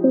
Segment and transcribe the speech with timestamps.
[0.00, 0.06] Hi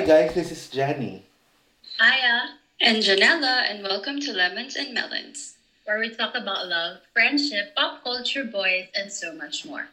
[0.00, 1.26] guys, this is Jenny.
[2.00, 5.59] Hiya, And Janella, and welcome to Lemons and Melons.
[5.90, 9.88] Where we talk about love, friendship, pop culture, boys, and so much more.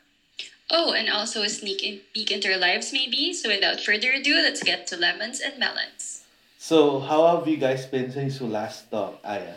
[0.69, 3.33] Oh, and also a sneak in- peek into our lives, maybe.
[3.33, 6.21] So without further ado, let's get to Lemons and Melons.
[6.59, 9.55] So, how have you guys been since we last talked, Aya?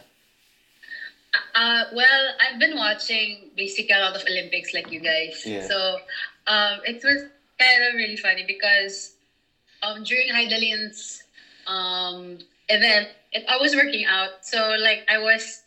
[1.54, 5.44] Uh, well, I've been watching basically a lot of Olympics like you guys.
[5.44, 5.68] Yeah.
[5.68, 5.98] So
[6.46, 7.20] um, it was
[7.60, 9.12] kind of really funny because
[9.82, 11.22] um, during Hidilyn's
[11.66, 12.38] um,
[12.70, 14.40] event, it, I was working out.
[14.40, 15.60] So like I was,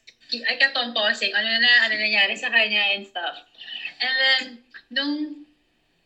[0.48, 3.38] I kept on pausing, ano na, ano nangyari sa kanya and stuff.
[4.02, 4.44] And then,
[4.90, 5.36] nung,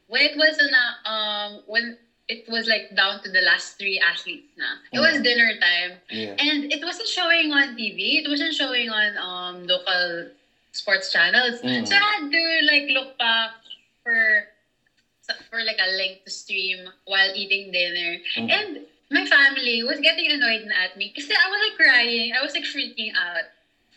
[0.07, 1.95] when it was na, um, when
[2.27, 5.23] it was like down to the last three athletes na, it was Mhm.
[5.23, 6.01] dinner time.
[6.09, 6.35] Yeah.
[6.39, 8.17] And it wasn't showing on TV.
[8.19, 10.27] It wasn't showing on um local
[10.71, 11.59] sports channels.
[11.61, 11.87] Mm.
[11.87, 13.51] So I had to like look back
[14.03, 14.47] for
[15.49, 18.19] for like a link to stream while eating dinner.
[18.35, 18.49] Mhm.
[18.51, 18.71] And
[19.09, 22.31] my family was getting annoyed at me because I was like crying.
[22.35, 23.45] I was like freaking out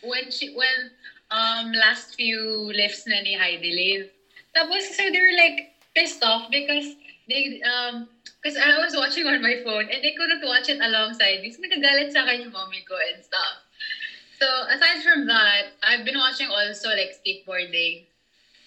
[0.01, 0.91] when she when
[1.31, 4.07] um last few lifts na ni Hidilyn.
[4.55, 6.95] Tapos so they were like pissed off because
[7.27, 8.09] they um
[8.41, 11.53] because I was watching on my phone and they couldn't watch it alongside me.
[11.53, 13.61] Nagagalit sa akin yung mommy ko and stuff.
[14.39, 18.05] So aside from that, I've been watching also like skateboarding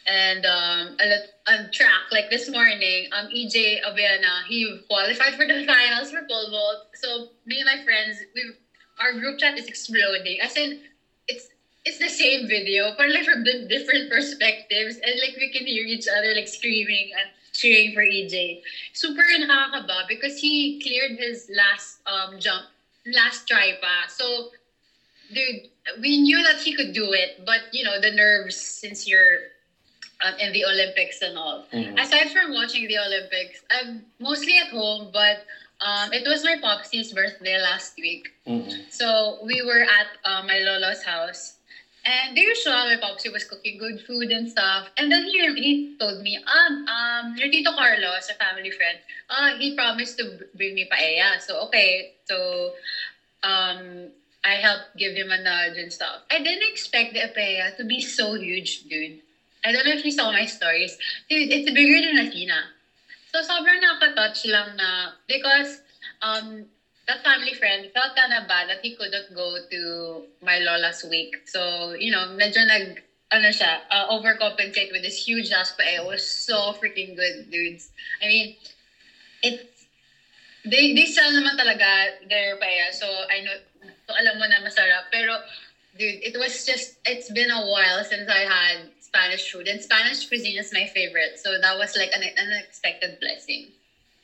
[0.07, 2.11] and um a lot on track.
[2.11, 6.87] Like this morning, um EJ Obiena, he qualified for the finals for pole vault.
[6.95, 8.53] So me and my friends, we
[8.99, 10.41] our group chat is exploding.
[10.41, 10.79] I in
[11.29, 11.49] it's
[11.85, 15.85] it's the same video, but like from the different perspectives, and like we can hear
[15.85, 18.61] each other like screaming and cheering for EJ.
[18.93, 22.67] Super nakakaba because he cleared his last um jump,
[23.07, 24.07] last try pa.
[24.09, 24.49] So,
[25.33, 25.63] dude,
[26.01, 29.51] we knew that he could do it, but you know the nerves since you're
[30.21, 31.65] um, in the Olympics and all.
[31.73, 32.01] Mhm.
[32.01, 35.39] Aside from watching the Olympics, I'm mostly at home, but
[35.85, 38.33] um, it was my popsy's birthday last week.
[38.49, 38.81] Mhm.
[38.91, 41.55] So we were at uh, my lola's house,
[42.05, 44.89] and the usual, my popsy was cooking good food and stuff.
[44.97, 48.99] And then he he told me, um, um, your tito Carlos, a family friend,
[49.31, 51.41] uh, he promised to bring me paella.
[51.41, 52.75] So okay, so
[53.43, 54.11] um,
[54.45, 56.23] I helped give him a nudge and stuff.
[56.31, 59.19] I didn't expect the paella to be so huge, dude.
[59.65, 60.97] I don't know if you saw my stories.
[61.29, 62.74] Dude, it's bigger than Latina.
[63.35, 65.83] So sobrang nakaka-touch lang na because
[66.23, 66.71] um
[67.11, 69.81] that family friend felt kind of bad that he couldn't go to
[70.41, 71.35] my lola's wake.
[71.45, 73.03] So, you know, medyo nag,
[73.35, 75.83] ano siya, uh, overcompensate with this huge ass pa.
[75.83, 77.91] It was so freaking good, dudes.
[78.23, 78.55] I mean,
[79.43, 79.61] it's,
[80.65, 82.95] they, they sell naman talaga their paella.
[82.95, 83.53] So, I know,
[84.09, 85.13] so alam mo na masarap.
[85.13, 85.37] Pero,
[85.93, 89.69] dude, it was just, it's been a while since I had Spanish food.
[89.69, 91.39] And Spanish cuisine is my favorite.
[91.39, 93.73] So, that was like an, an unexpected blessing.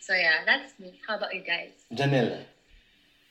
[0.00, 0.98] So, yeah, that's me.
[1.06, 1.70] How about you guys?
[1.94, 2.42] Janela.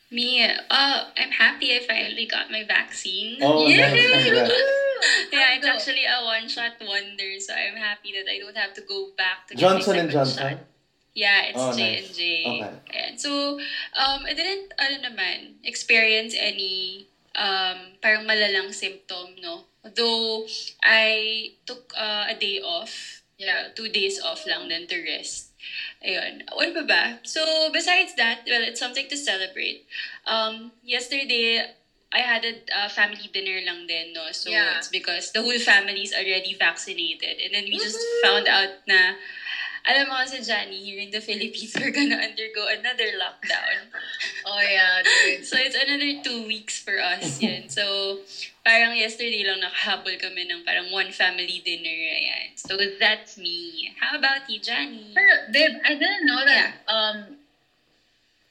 [0.09, 3.37] Me, uh, I'm happy I finally got my vaccine.
[3.43, 3.93] Oh, Yeah!
[3.93, 4.23] nice.
[4.23, 4.53] Congrats.
[5.31, 9.09] yeah, it's actually a one-shot wonder, so I'm happy that I don't have to go
[9.17, 10.37] back to Johnson and Johnson?
[10.39, 10.59] shot.
[11.13, 12.21] Yeah, it's Oh, J and J.
[12.47, 12.73] Okay.
[12.89, 13.19] Ayan.
[13.19, 13.59] So,
[13.93, 17.08] um, I didn't, ano naman, experience any
[17.39, 19.63] um, parang malalang symptom, no?
[19.95, 20.44] Though,
[20.83, 23.23] I took uh, a day off.
[23.39, 25.55] Yeah, two days off lang then to rest.
[26.03, 26.44] Ayun.
[26.51, 27.03] Ano pa ba?
[27.23, 29.88] So, besides that, well, it's something to celebrate.
[30.27, 31.63] Um, yesterday,
[32.11, 34.27] I had a uh, family dinner lang din, no?
[34.35, 34.75] So, Yeah.
[34.75, 37.39] it's because the whole family is already vaccinated.
[37.39, 38.21] And then we just Woohoo!
[38.27, 39.16] found out na
[39.85, 43.90] alam mo kasi, Johnny, here in the Philippines, we're gonna undergo another lockdown.
[44.45, 45.45] Oh, yeah, dude.
[45.45, 47.67] So, it's another two weeks for us, yun.
[47.69, 48.19] So,
[48.63, 52.56] parang yesterday lang nakahabol kami ng parang one family dinner, ayan.
[52.56, 53.92] So, that's me.
[54.00, 55.12] How about you, Johnny?
[55.15, 57.39] Pero, babe, I didn't know that um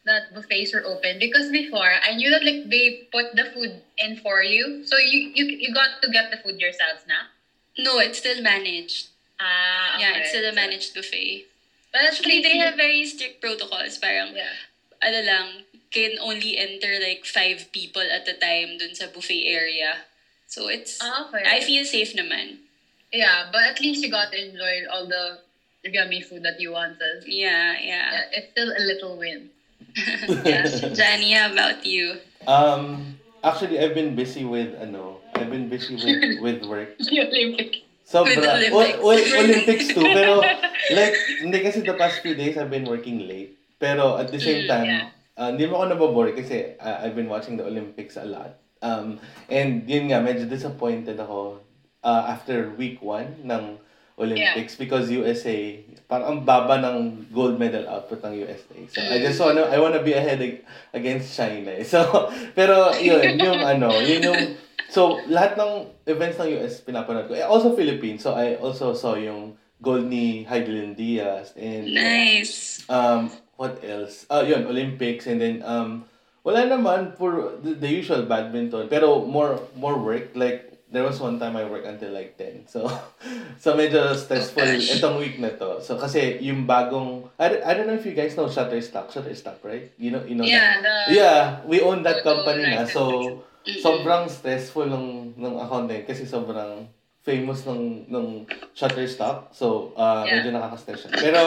[0.04, 4.16] that buffets were open because before I knew that like they put the food in
[4.16, 7.28] for you, so you you you got to get the food yourselves na.
[7.76, 9.08] No, it's still managed.
[9.40, 10.02] Ah, okay.
[10.02, 11.46] Yeah, it's still a managed buffet.
[11.92, 13.96] But Actually, they have very strict protocols.
[13.98, 14.52] Parang, yeah.
[15.00, 15.46] ano lang,
[15.90, 20.04] can only enter like five people at a time dun sa buffet area.
[20.46, 21.44] So, it's, Ah, okay.
[21.46, 22.64] I feel safe naman.
[23.12, 25.40] yeah, but at least you got to enjoy all the
[25.84, 27.24] yummy food that you wanted.
[27.24, 28.08] Yeah, yeah.
[28.12, 29.48] Yeah, it's still a little win.
[30.44, 30.66] yeah.
[30.92, 32.20] Johnny, how about you?
[32.46, 36.98] Um, actually, I've been busy with ano, I've been busy with, with work.
[36.98, 37.87] The Olympics.
[38.08, 38.32] Sobra.
[38.32, 39.04] With Olympics.
[39.04, 40.00] well, Olympics too.
[40.02, 40.40] Pero,
[40.96, 41.12] like,
[41.44, 43.52] hindi kasi the past few days I've been working late.
[43.76, 45.04] Pero at the same Mm, time, yeah.
[45.36, 48.56] uh, hindi mo ako nababore kasi uh, I've been watching the Olympics a lot.
[48.80, 51.60] Um, and yun nga, medyo disappointed ako
[52.00, 53.76] uh, after week one ng
[54.16, 55.78] Olympics because USA,
[56.10, 58.78] parang ang baba ng gold medal output ng USA.
[58.90, 61.70] So, I just wanna, I wanna be ahead ag- against China.
[61.70, 61.86] eh.
[61.92, 62.02] So,
[62.50, 64.40] pero yun, yung ano, yun yung,
[64.88, 67.36] so, lahat ng events ng US pinapanood ko.
[67.36, 68.24] Eh, also Philippines.
[68.24, 72.82] So, I also saw yung gold ni Heidelin Diaz and Nice.
[72.90, 74.26] um, what else?
[74.26, 76.02] Uh, yun, Olympics and then um,
[76.42, 81.36] wala naman for the, the usual badminton pero more more work like there was one
[81.38, 82.66] time I worked until like 10.
[82.66, 82.88] So
[83.62, 84.98] so medyo stressful Oh, gosh.
[84.98, 85.78] itong week na to.
[85.78, 89.92] So kasi yung bagong I, I don't know if you guys know Shutterstock, Shutterstock, right?
[89.94, 90.50] You know you know that?
[90.50, 90.94] Yeah, the...
[91.14, 92.82] Yeah, we own that Photo company na.
[92.82, 92.98] license.
[92.98, 95.06] So Sobrang stressful ng
[95.36, 96.86] ng account yun kasi sobrang
[97.20, 98.26] famous ng ng
[98.72, 99.52] Shutterstock.
[99.52, 100.40] So, uh, Yeah.
[100.40, 101.10] medyo nakaka-stress siya.
[101.12, 101.40] Pero,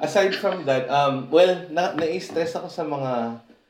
[0.00, 3.12] aside from that, um, well, na na-stress ako sa mga,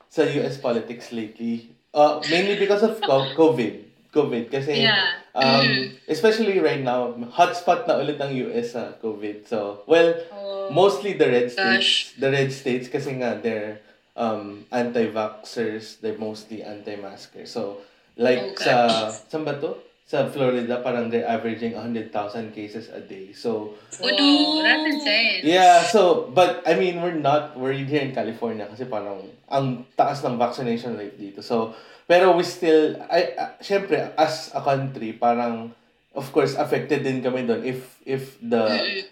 [0.06, 1.74] sa US politics lately.
[1.90, 3.74] Uh, mainly because of co- COVID.
[4.14, 4.54] COVID.
[4.54, 5.18] Kasi, Yeah.
[5.34, 5.98] um, Mm.
[6.06, 9.42] especially right now, hotspot na ulit ang US sa COVID.
[9.44, 10.70] So, well, Oh.
[10.70, 12.14] mostly the red states.
[12.14, 12.20] Gosh.
[12.22, 13.82] The red states kasi nga they're
[14.18, 17.48] um, anti-vaxxers, they're mostly anti-maskers.
[17.50, 17.78] So,
[18.18, 18.74] like Oh, sa,
[19.08, 19.78] saan ba to?
[20.08, 22.10] Sa Florida, parang they're averaging 100,000
[22.50, 23.30] cases a day.
[23.30, 24.64] So, Oh, no.
[24.64, 25.44] that's insane.
[25.44, 30.24] yeah, so, but I mean, we're not worried here in California kasi parang ang taas
[30.24, 31.44] ng vaccination rate dito.
[31.44, 31.76] So,
[32.08, 35.76] pero we still, I, uh, syempre, as a country, parang,
[36.16, 38.64] of course, affected din kami doon if, if the,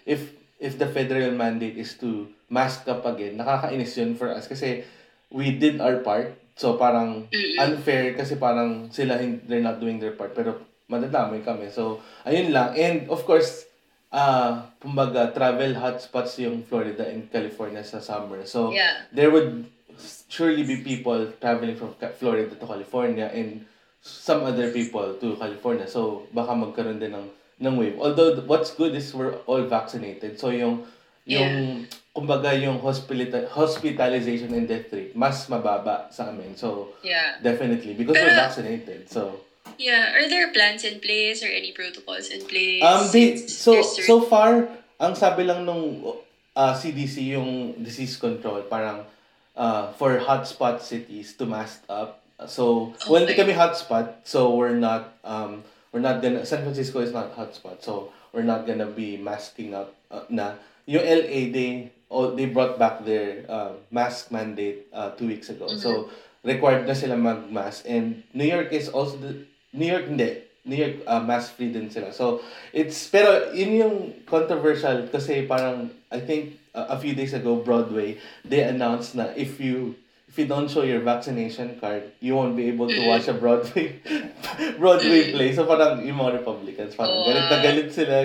[0.03, 4.81] if, if the federal mandate is to mask up again, nakakainis yun for us kasi
[5.31, 6.35] we did our part.
[6.57, 7.29] So, parang
[7.61, 10.33] unfair kasi parang sila, they're not doing their part.
[10.33, 10.57] Pero,
[10.89, 11.69] madadamay kami.
[11.69, 12.73] So, ayun lang.
[12.73, 13.67] And, of course,
[14.07, 18.47] ah kumbaga, travel hotspots yung Florida and California sa summer.
[18.47, 19.03] So, Yeah.
[19.11, 19.67] there would
[20.31, 23.65] surely be people traveling from Florida to California and
[23.99, 25.85] some other people to California.
[25.85, 27.27] So, baka magkaroon din ng,
[27.59, 27.97] ng wave.
[27.99, 30.39] Although, what's good is we're all vaccinated.
[30.39, 30.87] So, yung,
[31.27, 31.85] yung,
[32.17, 36.57] kumbaga, yung hospital, hospitalization and death rate, mas mababa sa amin.
[36.57, 37.37] So, Yeah.
[37.45, 37.93] definitely.
[37.93, 39.05] Because Pero- we're vaccinated.
[39.05, 39.45] So,
[39.77, 40.17] Yeah.
[40.17, 42.81] Are there plans in place or any protocols in place?
[42.81, 44.65] Um, they, so, so far,
[44.97, 46.01] ang sabi lang nung
[46.57, 49.05] uh, CDC, yung disease control, parang
[49.53, 52.25] uh, for hotspot cities to mask up.
[52.49, 55.61] So, well, hindi kami hotspot, so we're not, um,
[55.93, 59.93] we're not gonna, San Francisco is not hotspot, so we're not gonna be masking up
[60.09, 60.57] uh, na.
[60.85, 65.67] Yung LA, they, oh, they brought back their uh, mask mandate uh, two weeks ago.
[65.77, 66.09] So,
[66.47, 67.83] required na sila mag-mask.
[67.87, 69.43] And New York is also the,
[69.73, 70.47] New York hindi.
[70.67, 72.11] New York uh, mask free din sila.
[72.11, 72.43] So
[72.75, 73.95] it's pero yun yung
[74.27, 79.63] controversial kasi parang I think uh, a few days ago Broadway they announced na if
[79.63, 79.95] you
[80.27, 83.95] if you don't show your vaccination card you won't be able to watch a Broadway
[84.81, 85.55] Broadway play.
[85.55, 88.15] So parang yung mga Republicans parang Oh, galit na galit sila.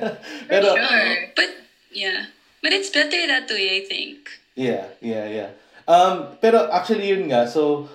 [0.54, 1.14] pero Sure.
[1.34, 1.50] But
[1.90, 2.30] yeah.
[2.60, 4.28] But it's better that way, I think.
[4.58, 5.50] Yeah, yeah, yeah.
[5.86, 7.86] Um, pero actually yun nga, so,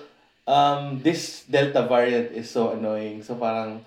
[0.48, 3.20] um, this Delta variant is so annoying.
[3.22, 3.84] So parang,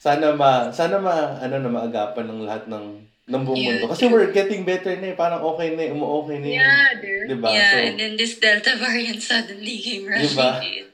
[0.00, 3.92] sana ma, sana ma, ano na maagapan ng lahat ng, ng buong Yeah, mundo.
[3.92, 5.16] Kasi we're getting better na eh.
[5.18, 7.26] Parang okay na eh, umu-okay na yung, Yeah, dude.
[7.36, 7.48] diba?
[7.52, 10.52] yeah, so, and then this Delta variant suddenly came rushing Diba?
[10.62, 10.86] in.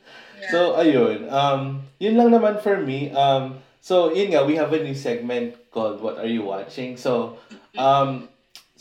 [0.43, 0.51] Yeah.
[0.51, 1.19] So, ayun.
[1.31, 3.15] Um, yun lang naman for me.
[3.15, 6.97] Um, so, yun nga, we have a new segment called What Are You Watching?
[6.99, 7.39] So,
[7.79, 8.32] um,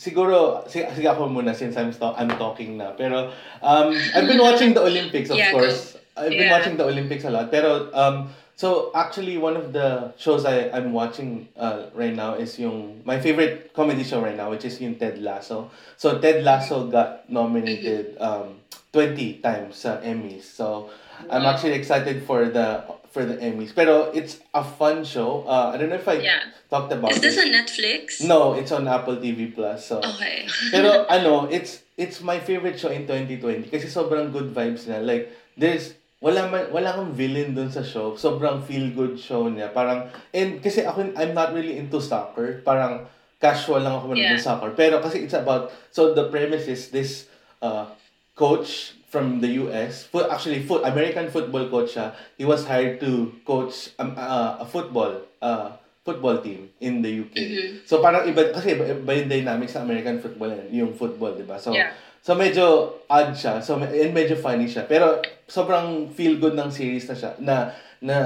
[0.02, 2.90] siguro, sige, sige ako muna since I'm, sto- I'm talking na.
[2.98, 3.30] Pero,
[3.62, 5.94] um, I've been watching the Olympics, of Yeah, course.
[6.18, 6.58] I've been Yeah.
[6.58, 7.54] watching the Olympics a lot.
[7.54, 12.58] Pero, um, so, actually, one of the shows I, I'm watching uh, right now is
[12.58, 15.70] yung, my favorite comedy show right now, which is yung Ted Lasso.
[15.96, 18.58] So, Ted Lasso got nominated um,
[18.92, 20.42] 20 times sa Emmys.
[20.44, 20.90] So,
[21.30, 23.76] I'm actually excited for the for the Emmys.
[23.76, 25.44] Pero it's a fun show.
[25.44, 26.48] Uh, I don't know if I Yeah.
[26.72, 27.44] talked about Is this it.
[27.44, 28.24] on Netflix?
[28.24, 29.84] No, it's on Apple TV Plus.
[29.86, 30.48] So, Okay.
[30.74, 35.04] pero ano, it's it's my favorite show in 2020 kasi sobrang good vibes niya.
[35.04, 35.92] Like there's
[36.24, 38.16] wala man wala kang villain dun sa show.
[38.16, 39.68] Sobrang feel good show niya.
[39.70, 42.64] Parang and kasi ako I'm not really into soccer.
[42.64, 43.04] Parang
[43.36, 44.34] casual lang ako Yeah.
[44.34, 44.72] ng soccer.
[44.72, 47.28] Pero kasi it's about so the premise is this
[47.60, 47.92] uh
[48.32, 52.16] coach from the US, fo- actually foot American football coach siya.
[52.40, 57.36] He was hired to coach um, uh, a football uh football team in the UK.
[57.36, 57.68] Mhm.
[57.84, 61.44] So parang iba kasi iba, iba yung dynamics sa American football and yung football, 'di
[61.44, 61.60] ba?
[61.60, 61.92] So Yeah.
[62.18, 63.60] so medyo odd siya.
[63.60, 64.88] So and medyo funny siya.
[64.88, 67.56] Pero sobrang feel good ng series na siya na
[68.00, 68.16] na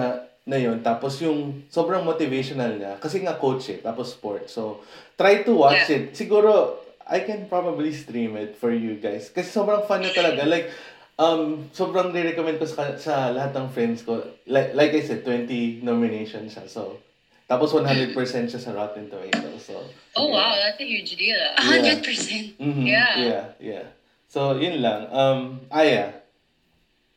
[0.46, 0.78] na yun.
[0.80, 2.94] Tapos yung sobrang motivational niya.
[2.96, 3.82] Kasi nga coach eh.
[3.82, 4.46] Tapos sport.
[4.46, 4.78] So,
[5.18, 6.06] try to watch Yeah.
[6.06, 6.14] it.
[6.14, 9.30] Siguro, I can probably stream it for you guys.
[9.30, 10.42] Kasi sobrang fun niya talaga.
[10.42, 10.74] Like,
[11.18, 14.26] um, sobrang re-recommend ko sa, sa lahat ng friends ko.
[14.50, 16.66] Like, like I said, 20 nominations siya.
[16.66, 16.98] So,
[17.46, 18.10] tapos 100%
[18.50, 19.62] siya sa Rotten Tomatoes.
[19.70, 19.86] So,
[20.18, 20.34] Oh, yeah.
[20.34, 20.54] wow.
[20.58, 21.38] That's a huge deal.
[21.38, 21.62] A ah.
[21.62, 22.58] hundred percent.
[22.58, 23.14] Mhm, Yeah.
[23.22, 23.86] Yeah, yeah.
[24.26, 25.06] So, yun lang.
[25.14, 26.10] Um, Aya.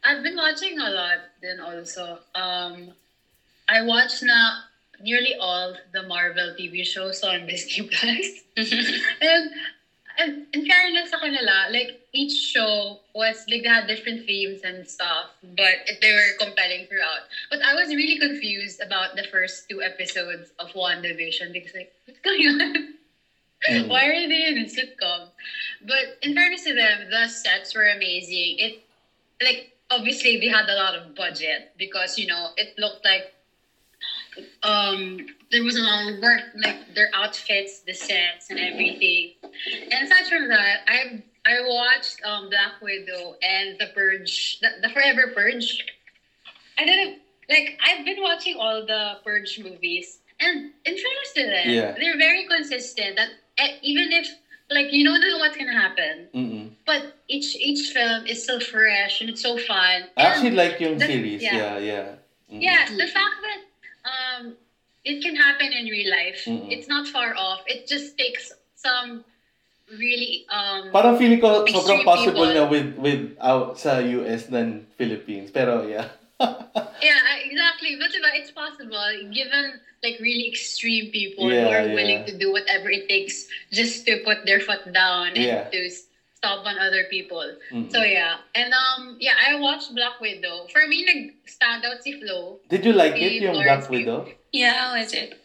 [0.06, 2.22] I've been watching a lot then also.
[2.38, 2.94] Um,
[3.68, 4.70] I watched na
[5.02, 8.46] nearly all the Marvel TV shows on Disney Plus.
[9.22, 9.52] and,
[10.20, 14.86] and in fairness sa kanila, like each show was like they had different themes and
[14.88, 17.24] stuff, but they were compelling throughout.
[17.50, 21.90] But I was really confused about the first two episodes of One WandaVision because like,
[22.06, 22.74] what's going on?
[23.68, 23.88] Mm.
[23.88, 25.32] Why are they in a sitcom?
[25.82, 28.56] But in fairness to them, the sets were amazing.
[28.60, 28.74] It
[29.42, 33.32] like obviously they had a lot of budget because you know it looked like
[34.64, 39.32] um there was a lot of work like their outfits, the sets and everything.
[39.92, 44.90] And aside from that, I I watched um Black Widow and The Purge, the, the
[44.90, 45.80] Forever Purge.
[46.78, 47.16] I didn't
[47.50, 51.92] like I've been watching all the Purge movies and in fairness to them, Yeah.
[51.98, 53.30] they're very consistent that
[53.82, 54.30] even if
[54.70, 56.70] like you don't know what's gonna happen, Mm-mm.
[56.86, 60.08] but each each film is so fresh and it's so fun.
[60.16, 61.42] I actually And like yung the- series.
[61.42, 61.58] yeah.
[61.58, 62.08] Yeah, yeah.
[62.52, 62.62] Mm-mm.
[62.64, 63.49] yeah, the fact that
[65.04, 66.68] it can happen in real life, Mm-mm.
[66.72, 67.62] it's not far off.
[67.68, 69.24] It just takes some
[69.90, 72.54] really um Parang feeling ko sobrang possible people.
[72.54, 75.50] na with with out sa US than Philippines.
[75.50, 76.14] Pero yeah.
[77.02, 77.96] yeah exactly.
[78.00, 79.02] But diba, it's possible
[79.34, 81.96] given like really extreme people who Yeah, are yeah.
[81.96, 85.68] willing to do whatever it takes just to put their foot down and Yeah.
[85.72, 86.08] to s-
[86.40, 87.44] stop on other people.
[87.72, 87.92] Mm-mm.
[87.92, 90.68] So yeah, and um yeah, I watched Black Widow.
[90.72, 92.60] For me, nag stand out si Flo.
[92.72, 94.20] Did you like it yung Florence Black Widow?
[94.56, 95.36] yeah, how is it?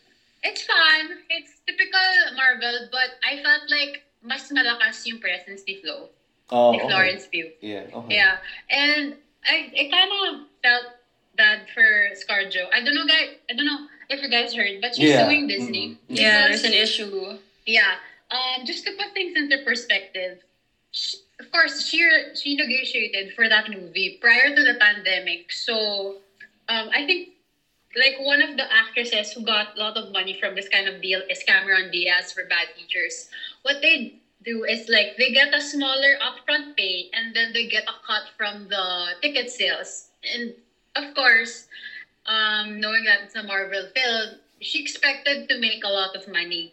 [0.46, 1.18] It's fun.
[1.28, 2.08] It's typical
[2.38, 6.08] Marvel, but I felt like mas malakas yung presence ni Flo,
[6.48, 6.88] Oh, ni okay.
[6.88, 7.50] Florence Pugh.
[7.60, 8.14] Yeah, okay.
[8.22, 8.38] Yeah,
[8.70, 10.86] and I I kind of felt
[11.34, 12.70] bad for ScarJo.
[12.70, 13.34] I don't know, guys.
[13.50, 15.26] I don't know if you guys heard, but she's Yeah.
[15.26, 15.98] suing Disney.
[16.06, 16.14] Mhm.
[16.22, 17.34] Yeah, there's an issue.
[17.66, 17.98] Yeah.
[18.30, 20.40] Um, just to put things into perspective,
[20.94, 22.00] sh of course, she
[22.34, 25.52] she negotiated for that movie prior to the pandemic.
[25.52, 26.16] So,
[26.68, 27.34] um, I think
[27.96, 31.02] like one of the actresses who got a lot of money from this kind of
[31.02, 33.28] deal is Cameron Diaz for Bad Teachers.
[33.62, 37.84] What they do is like they get a smaller upfront pay and then they get
[37.88, 40.10] a cut from the ticket sales.
[40.22, 40.54] And
[40.96, 41.66] of course,
[42.26, 46.72] um, knowing that it's a Marvel film, she expected to make a lot of money.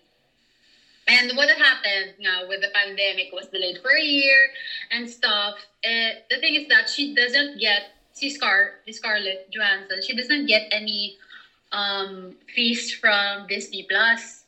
[1.12, 4.52] And what happened now with the pandemic was delayed for a year
[4.92, 5.56] and stuff.
[5.84, 10.02] Uh, the thing is that she doesn't get see Scar Scarlett Johansson.
[10.02, 11.16] She doesn't get any
[11.72, 14.44] um, fees from Disney Plus,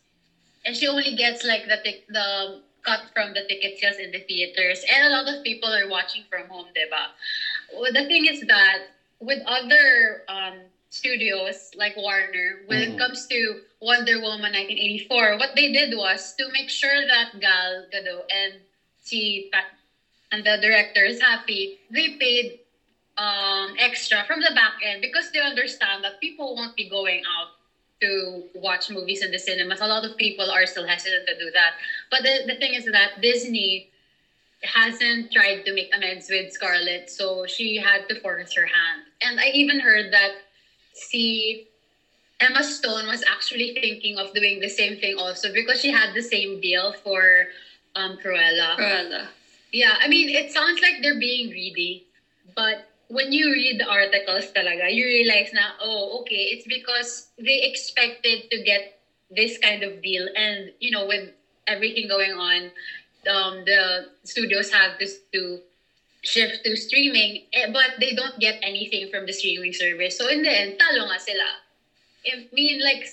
[0.65, 1.77] and she only gets like the
[2.07, 4.83] the cut from the ticket sales in the theaters.
[4.87, 7.09] And a lot of people are watching from home, diba?
[7.71, 8.79] Well, the thing is that
[9.19, 12.93] with other um, studios like Warner, when Mhm.
[12.93, 17.85] it comes to Wonder Woman 1984, what they did was to make sure that Gal
[17.91, 18.63] Gadot and
[19.03, 19.65] si Pat
[20.31, 22.57] and the director is happy, they paid
[23.17, 27.49] um, extra from the back end because they understand that people won't be going out
[28.01, 29.81] to watch movies in the cinemas.
[29.81, 31.73] A lot of people are still hesitant to do that.
[32.09, 33.87] But the, the thing is that Disney
[34.63, 39.03] hasn't tried to make amends with Scarlett, so she had to force her hand.
[39.21, 40.31] And I even heard that
[40.93, 41.67] see
[42.43, 46.21] Emma Stone was actually thinking of doing the same thing also because she had the
[46.21, 47.47] same deal for
[47.95, 48.75] um, Cruella.
[48.75, 49.29] Cruella.
[49.71, 52.03] Yeah, I mean, it sounds like they're being greedy,
[52.53, 57.61] but when you read the articles talaga, you realize na, oh, okay, it's because they
[57.63, 58.99] expected to get
[59.31, 60.27] this kind of deal.
[60.35, 61.31] And, you know, with
[61.65, 62.71] everything going on,
[63.27, 65.61] um, the studios have this to
[66.21, 70.17] shift to streaming, eh, but they don't get anything from the streaming service.
[70.17, 71.62] So in the end, talo nga sila.
[72.23, 73.09] If, I mean, like,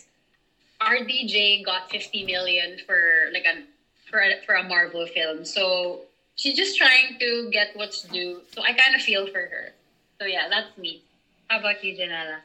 [0.81, 3.63] RDJ got 50 million for, like, a,
[4.11, 5.45] for a, for a Marvel film.
[5.45, 6.03] So
[6.37, 8.43] she's just trying to get what's due.
[8.55, 9.73] So I kind of feel for her.
[10.19, 11.01] So yeah, that's me.
[11.49, 12.41] How about you, Janela?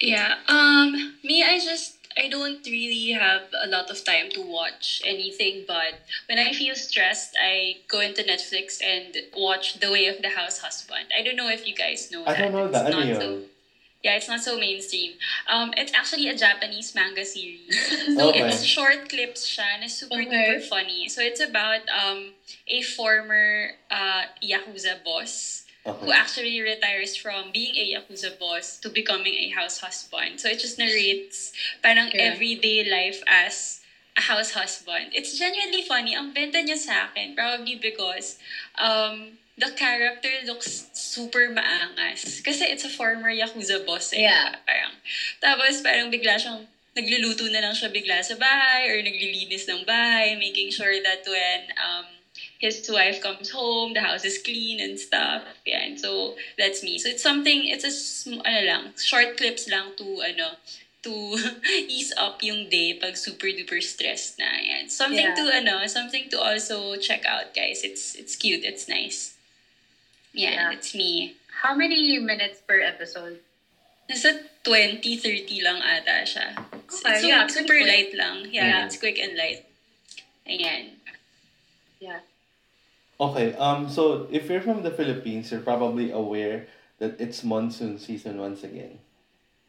[0.00, 0.36] Yeah.
[0.48, 5.64] Um, me, I just I don't really have a lot of time to watch anything,
[5.66, 5.94] but
[6.26, 10.58] when I feel stressed, I go into Netflix and watch The Way of the House
[10.58, 11.06] Husband.
[11.16, 12.38] I don't know if you guys know I that.
[12.38, 12.86] don't know It's that.
[12.86, 13.40] Ano not so
[14.02, 15.16] yeah, it's not so mainstream.
[15.46, 17.76] Um, it's actually a Japanese manga series.
[18.16, 18.40] So Okay.
[18.48, 20.28] it's short clips siya na super Okay.
[20.28, 21.08] duper funny.
[21.08, 22.34] So it's about um
[22.66, 26.04] a former uh yakuza boss okay.
[26.04, 30.40] who actually retires from being a Yakuza boss to becoming a house husband.
[30.40, 31.52] So it just narrates
[31.82, 32.32] parang yeah.
[32.32, 33.80] everyday life as
[34.16, 35.10] a house husband.
[35.12, 36.14] It's genuinely funny.
[36.14, 38.36] Ang benta niya sa akin, probably because
[38.76, 42.40] um, the character looks super maangas.
[42.40, 44.16] Kasi it's a former Yakuza boss.
[44.16, 44.56] Eh, yeah.
[44.64, 44.96] Parang,
[45.44, 46.64] tapos parang bigla siyang
[46.96, 51.60] nagluluto na lang siya bigla sa bahay or naglilinis ng bahay, making sure that when
[51.76, 52.08] um,
[52.58, 55.44] his wife comes home, the house is clean and stuff.
[55.68, 56.98] Yeah, and so that's me.
[56.98, 57.92] So it's something, it's a,
[58.32, 60.56] ano lang, short clips lang to, ano,
[61.04, 61.12] to
[61.88, 64.50] ease up yung day pag super duper stressed na.
[64.56, 64.88] Yan.
[64.88, 65.36] Something yeah.
[65.36, 67.84] to, ano, something to also check out, guys.
[67.84, 68.64] It's, it's cute.
[68.64, 69.39] It's nice.
[70.32, 70.72] Yeah, yeah.
[70.72, 71.36] it's me.
[71.62, 73.40] How many minutes per episode?
[74.08, 76.54] Nasa 20, 30 lang ata siya.
[76.86, 78.50] It's, okay, it's yeah, super light lang.
[78.50, 79.66] Yeah, yeah, it's quick and light.
[80.46, 80.98] Ayan.
[82.00, 82.20] Yeah.
[83.20, 86.66] Okay, um, so if you're from the Philippines, you're probably aware
[86.98, 88.98] that it's monsoon season once again.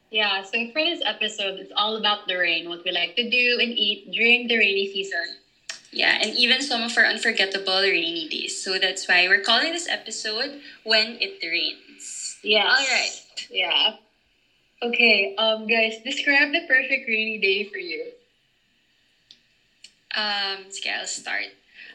[0.10, 3.60] Yeah, so for this episode, it's all about the rain, what we like to do
[3.60, 5.40] and eat during the rainy season.
[5.92, 8.64] Yeah, and even some of our unforgettable rainy days.
[8.64, 12.40] So that's why we're calling this episode When It Rains.
[12.44, 12.64] Yeah.
[12.64, 13.12] All right.
[13.50, 13.96] Yeah.
[14.82, 18.14] Okay, um, guys, describe the perfect rainy day for you.
[20.16, 21.54] Um, okay, I'll start.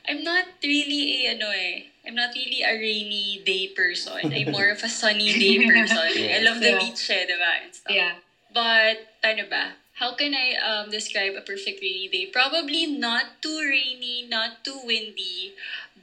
[0.08, 1.90] I'm not really a ano eh.
[2.06, 4.32] I'm not really a rainy day person.
[4.32, 5.98] I'm more of a sunny day person.
[6.14, 6.38] yeah.
[6.38, 6.78] I love the yeah.
[6.78, 7.52] beach eh, diba?
[7.64, 7.92] And stuff.
[7.92, 8.14] Yeah.
[8.54, 9.74] But, ano ba?
[9.96, 12.26] How can I um, describe a perfect rainy day?
[12.26, 15.54] Probably not too rainy, not too windy,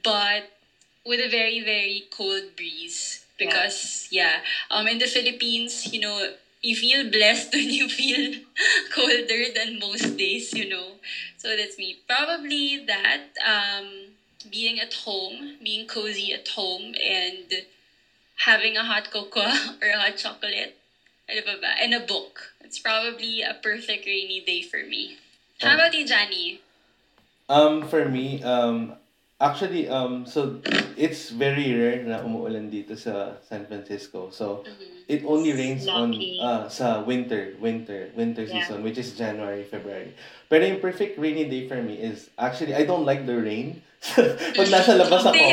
[0.02, 0.50] but
[1.04, 3.20] with a very, very cold breeze.
[3.38, 6.28] Because, yeah, yeah um, in the Philippines, you know,
[6.62, 8.40] you feel blessed when you feel
[8.90, 10.98] colder than most days, you know.
[11.36, 11.98] So that's me.
[12.06, 14.14] Probably that um,
[14.50, 17.62] being at home, being cozy at home, and
[18.36, 20.74] having a hot cocoa or a hot chocolate,
[21.28, 22.54] and a book.
[22.60, 25.16] It's probably a perfect rainy day for me.
[25.60, 26.60] How um, about you, Johnny?
[27.48, 28.96] Um, for me, um,
[29.44, 30.62] Actually, um, so
[30.96, 34.30] it's very rare na umuulan dito sa San Francisco.
[34.30, 35.10] So mm-hmm.
[35.10, 36.38] it only rains Lucky.
[36.38, 38.62] on uh, sa winter, winter, winter yeah.
[38.62, 40.14] season, which is January, February.
[40.46, 43.82] Pero yung perfect rainy day for me is actually I don't like the rain.
[44.56, 45.44] pag nasa labas ako.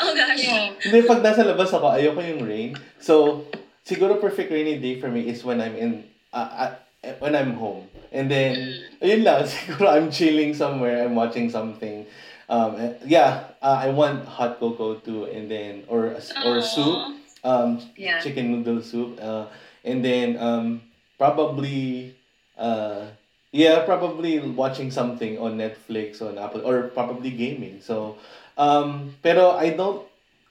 [0.00, 0.46] Oh gosh.
[0.80, 2.72] Hindi pag nasa labas ako, ayoko yung rain.
[2.98, 3.44] So
[3.90, 6.70] siguro perfect rainy day for me is when I'm in uh,
[7.02, 7.90] uh, when I'm home.
[8.14, 9.02] And then mm.
[9.02, 12.06] ayun lang, siguro I'm chilling somewhere, I'm watching something
[12.50, 16.62] um, eh, yeah, uh, I want hot cocoa too, and then or or Aww.
[16.66, 16.98] soup,
[17.46, 18.18] um, yeah.
[18.18, 19.46] chicken noodle soup, uh,
[19.86, 20.82] and then um,
[21.16, 22.18] probably,
[22.58, 23.06] uh,
[23.54, 27.78] yeah, probably watching something on Netflix on Apple or probably gaming.
[27.80, 28.18] So,
[28.58, 30.02] um, pero I don't,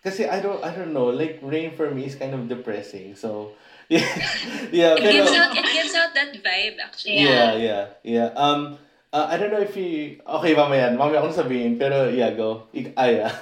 [0.04, 1.12] kasi I don't, I don't know.
[1.12, 3.16] Like rain for me is kind of depressing.
[3.16, 3.52] So.
[3.90, 4.06] Yeah,
[4.70, 4.94] yeah.
[4.94, 5.50] It pero, gives out.
[5.58, 7.26] It gives out that vibe, actually.
[7.26, 8.30] Yeah, yeah, yeah.
[8.38, 8.78] Um,
[9.12, 10.22] Uh, I don't know if you...
[10.22, 10.94] Okay, mamaya.
[10.94, 11.82] Mamaya akong sabihin.
[11.82, 12.70] Pero yeah, go.
[12.74, 13.34] Ik Aya.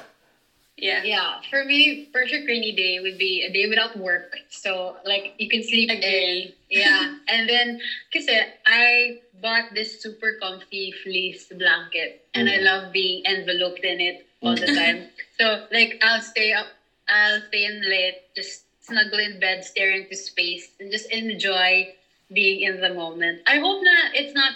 [0.80, 1.04] Yeah.
[1.04, 1.43] Yeah.
[1.52, 4.32] For me, perfect rainy day would be a day without work.
[4.48, 6.56] So, like, you can sleep a in.
[6.69, 7.15] Yeah.
[7.27, 7.80] and then,
[8.12, 12.27] kasi I bought this super comfy fleece blanket.
[12.34, 12.53] And mm.
[12.53, 14.60] I love being enveloped in it all mm.
[14.60, 15.08] the time.
[15.39, 16.67] so, like, I'll stay up,
[17.08, 21.93] I'll stay in late, just snuggle in bed, staring into space, and just enjoy
[22.34, 23.41] being in the moment.
[23.47, 24.53] I hope that it's not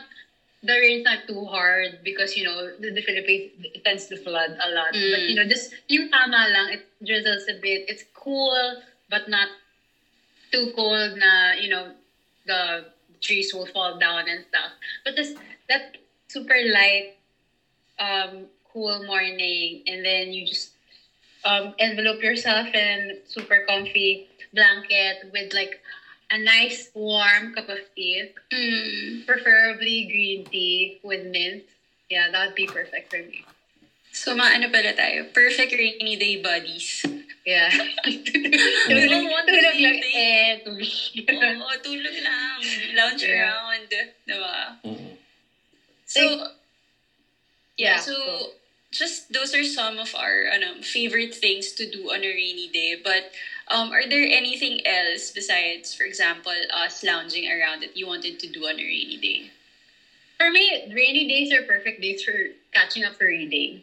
[0.64, 3.52] the rain's not too hard because you know the, the Philippines
[3.84, 4.94] tends to flood a lot.
[4.94, 5.12] Mm.
[5.12, 7.86] But you know, just yung tama lang, it drizzles a bit.
[7.88, 9.48] It's cool, but not
[10.52, 11.18] too cold.
[11.18, 11.92] Na you know,
[12.46, 12.86] the
[13.22, 14.72] trees will fall down and stuff.
[15.04, 15.34] But this
[15.70, 17.16] that super light,
[18.00, 20.72] um, cool morning, and then you just
[21.44, 25.82] um, envelope yourself in super comfy blanket with like
[26.32, 28.32] a nice warm cup of tea.
[28.52, 29.26] Mm.
[29.26, 31.64] Preferably green tea with mint.
[32.10, 33.46] Yeah, that would be perfect for me.
[34.22, 35.26] So, maano pala tayo?
[35.34, 37.02] Perfect rainy day buddies.
[37.42, 37.74] Yeah.
[38.86, 39.98] tulog mo, tulog lang.
[39.98, 40.94] Eh, tulog.
[41.26, 42.62] Oo, tulog lang.
[42.94, 43.34] Lounge yeah.
[43.34, 43.90] around.
[44.30, 44.78] Diba?
[44.86, 45.14] Mm-hmm.
[46.06, 46.22] So,
[47.82, 48.54] yeah, so,
[48.94, 52.94] just those are some of our ano, favorite things to do on a rainy day.
[52.94, 53.34] But
[53.74, 58.46] um, are there anything else besides, for example, us lounging around that you wanted to
[58.46, 59.50] do on a rainy day?
[60.38, 63.82] For me, rainy days are perfect days for catching up for reading.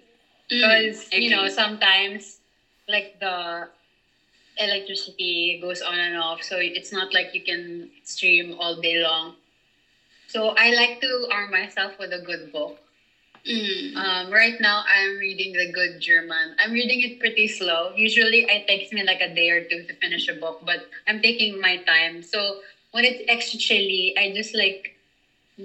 [0.48, 2.40] Because, mm, you know, sometimes
[2.88, 3.68] like the
[4.56, 6.42] electricity goes on and off.
[6.42, 9.34] So it's not like you can stream all day long.
[10.26, 12.76] So I like to arm myself with a good book
[13.46, 13.96] Mm.
[13.96, 16.54] Um, right now, I'm reading The Good German.
[16.58, 17.92] I'm reading it pretty slow.
[17.94, 21.20] Usually, it takes me like a day or two to finish a book, but I'm
[21.20, 22.22] taking my time.
[22.22, 22.56] So
[22.90, 24.92] when it's extra chilly, I just like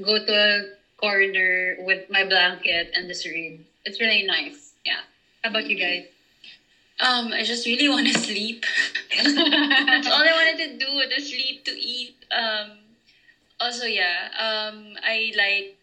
[0.02, 0.62] go to a
[0.98, 3.60] corner with my blanket and just read.
[3.84, 4.63] It's really nice.
[4.86, 5.02] Yeah.
[5.44, 6.04] How about you guys?
[7.00, 8.66] Um, I just really want to sleep.
[9.16, 9.36] That's
[10.08, 12.16] all I wanted to do, to sleep, to eat.
[12.32, 12.80] Um,
[13.60, 15.76] also, yeah, um, I like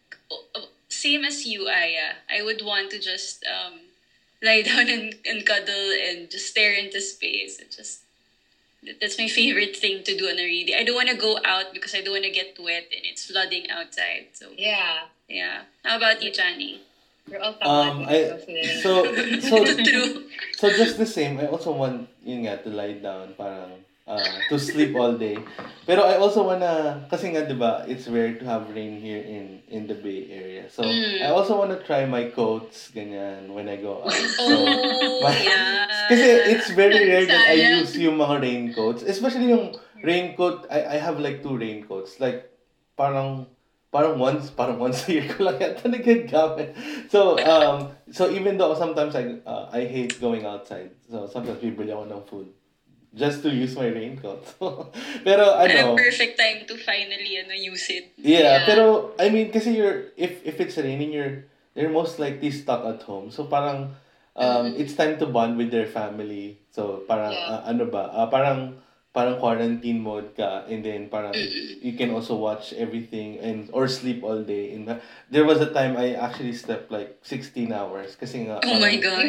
[0.88, 2.14] same as you, Aya.
[2.30, 3.80] I would want to just um,
[4.42, 7.58] lie down and, and cuddle and just stare into space.
[7.58, 8.00] It just
[9.00, 10.74] that's my favorite thing to do on a reading.
[10.74, 13.26] I don't want to go out because I don't want to get wet and it's
[13.26, 14.28] flooding outside.
[14.32, 15.64] So yeah, yeah.
[15.84, 16.80] How about you, Johnny?
[17.62, 18.38] Um, I
[18.82, 19.06] so
[19.38, 19.56] so
[20.60, 21.38] so just the same.
[21.38, 25.38] I also want yun nga to lie down, parang uh, to sleep all day.
[25.86, 29.62] Pero I also wanna, kasi nga, di ba, it's rare to have rain here in
[29.70, 30.66] in the Bay Area.
[30.66, 31.22] So, mm.
[31.22, 34.10] I also wanna try my coats, ganyan, when I go out.
[34.10, 35.86] So, oh, my, yeah.
[36.10, 36.26] Kasi
[36.58, 39.06] it's very rare that I use yung mga raincoats.
[39.06, 42.18] Especially yung raincoat, I, I have like two raincoats.
[42.18, 42.50] Like,
[42.98, 43.46] parang,
[43.90, 46.74] parang once, parang once a year ko lang yata nagagamit.
[47.11, 51.90] So, um, so even though sometimes I, uh, I hate going outside, so sometimes bibili
[51.90, 52.48] ako ng food
[53.14, 54.46] just to use my raincoat.
[55.26, 58.14] pero ano, a perfect time to finally ano use it.
[58.14, 62.55] Yeah, yeah, pero I mean kasi you're if if it's raining you're you're most likely
[62.55, 63.35] stuck at home.
[63.35, 63.98] So parang
[64.38, 64.81] um mm-hmm.
[64.81, 66.62] it's time to bond with their family.
[66.70, 67.50] So parang yeah.
[67.50, 68.14] uh, ano ba?
[68.14, 68.79] Uh, parang
[69.11, 71.35] parang quarantine mode ka and then parang
[71.83, 75.03] you can also watch everything and or sleep all day in the,
[75.35, 78.94] there was a time I actually slept like 16 hours kasi nga Oh um, my
[79.03, 79.27] gosh.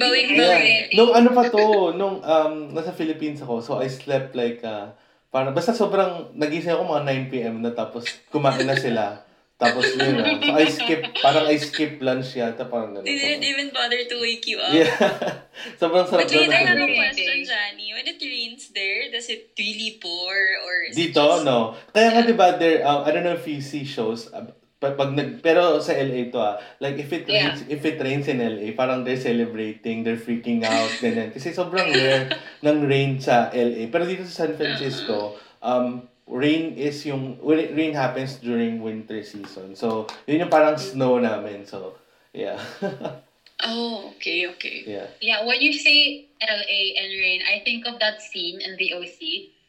[0.00, 0.88] Bawing yeah.
[0.96, 4.96] Nung ano pa to, nung um nasa Philippines ako, so I slept like uh,
[5.28, 9.23] parang basta sobrang nagising ako mga 9 PM na tapos kumain na sila.
[9.54, 10.26] Tapos yun na.
[10.42, 13.06] So I skip, parang I skip lunch yata, parang gano'n.
[13.06, 14.74] They didn't even bother to wake you up.
[14.74, 14.90] Yeah.
[15.80, 17.94] Sobrang sarap But wait, I have a question, Johnny.
[17.94, 21.46] When it rains there, does it really pour or Dito, just...
[21.46, 21.78] no.
[21.94, 24.50] Kaya nga, di ba, there, uh, I don't know if you see shows, uh,
[24.82, 27.72] pag, pag nag, pero sa LA to ah, like if it rains, yeah.
[27.72, 31.32] if it rains in LA, parang they're celebrating, they're freaking out, ganyan.
[31.32, 32.28] Kasi sobrang rare
[32.66, 33.88] ng rain sa LA.
[33.88, 39.76] Pero dito sa San Francisco, um, rain is yung rain happens during winter season.
[39.76, 41.66] So, yun yung parang snow namin.
[41.66, 41.96] So,
[42.32, 42.60] yeah.
[43.64, 44.84] oh, okay, okay.
[44.86, 45.06] Yeah.
[45.20, 49.20] Yeah, when you say LA and rain, I think of that scene in the OC.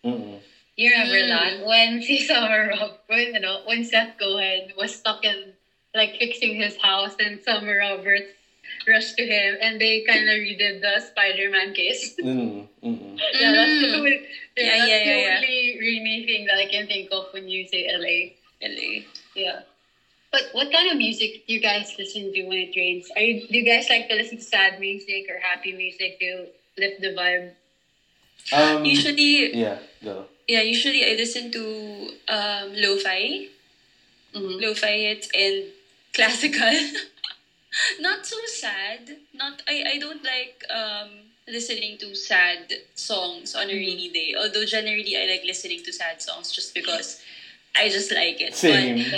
[0.06, 0.38] Mm-hmm.
[0.76, 1.30] You remember mm.
[1.30, 5.54] that when si Summer Rob, when you know, when Seth Cohen was stuck in
[5.94, 8.32] like fixing his house and Summer Roberts
[8.88, 12.16] rushed to him and they kind of redid the Spider-Man case.
[12.22, 13.18] mm, mm-hmm.
[13.34, 16.66] yeah, that's the only, yeah, yeah, that's yeah, the yeah, only rainy thing that I
[16.66, 18.36] can think of when you say LA.
[18.62, 19.04] LA.
[19.36, 19.62] Yeah.
[20.32, 23.10] But what kind of music do you guys listen to when it rains?
[23.16, 26.48] Are you do you guys like to listen to sad music or happy music to
[26.78, 27.52] lift the vibe?
[28.52, 29.56] Um, usually.
[29.56, 29.80] Yeah.
[30.04, 30.26] Go.
[30.48, 30.62] Yeah.
[30.62, 31.64] Usually, I listen to
[32.28, 33.48] um, lo-fi,
[34.34, 34.60] mm-hmm.
[34.60, 35.72] lo-fi hits and
[36.14, 36.74] classical.
[38.00, 39.18] not so sad.
[39.34, 41.10] Not I I don't like um
[41.48, 43.78] listening to sad songs on a mm-hmm.
[43.78, 44.36] rainy day.
[44.38, 47.22] Although generally I like listening to sad songs just because
[47.76, 48.56] I just like it.
[48.56, 49.04] Same.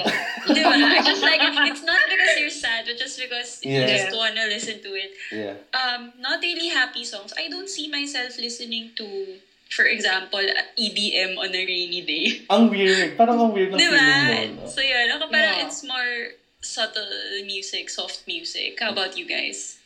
[0.48, 1.54] But, I just like it.
[1.72, 3.82] It's not because you're sad, but just because yeah.
[3.82, 5.12] you just wanna listen to it.
[5.32, 5.56] Yeah.
[5.78, 7.34] Um, not really happy songs.
[7.38, 9.38] I don't see myself listening to
[9.70, 10.40] for example,
[10.80, 12.42] EDM on a rainy day.
[12.50, 13.18] Ang weird.
[13.20, 14.00] Parang ang weird ng diba?
[14.00, 14.64] feeling mo.
[14.64, 14.72] No?
[14.72, 15.66] So yun, ako parang yeah.
[15.68, 16.32] it's more
[16.68, 17.08] subtle
[17.46, 18.78] music, soft music.
[18.80, 19.80] How about you guys?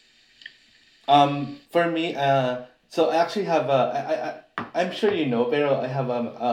[1.08, 5.46] Um, for me, uh, so I actually have a, I, I, I'm sure you know,
[5.46, 6.52] pero I have a, a,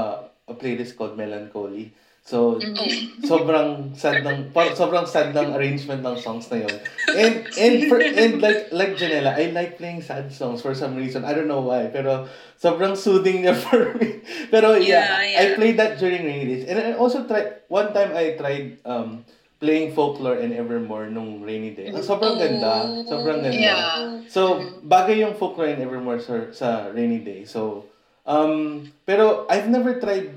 [0.52, 1.92] a playlist called Melancholy.
[2.28, 3.24] So, mm-hmm.
[3.24, 6.76] sobrang sad ng, sobrang sad ng arrangement ng songs na yun.
[7.16, 11.24] And, and, for, and like, like Janela, I like playing sad songs for some reason.
[11.24, 12.28] I don't know why, pero
[12.60, 14.20] sobrang soothing niya for me.
[14.52, 15.40] Pero yeah, yeah, yeah.
[15.40, 16.64] I played that during rainy days.
[16.68, 19.24] And I also tried, one time I tried, um,
[19.58, 21.90] playing folklore and evermore nung rainy day.
[21.90, 23.02] Ang sobrang ganda.
[23.06, 23.58] Sobrang ganda.
[23.58, 24.22] Yeah.
[24.30, 27.42] So, bagay yung folklore and evermore sa, sa rainy day.
[27.42, 27.90] So,
[28.22, 30.30] um, pero I've never tried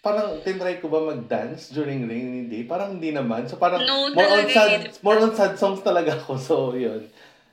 [0.00, 2.64] parang tinry ko ba mag-dance during rainy day?
[2.64, 3.44] Parang hindi naman.
[3.48, 6.40] So parang no, more on sad more on sad songs talaga ako.
[6.40, 7.04] So yun.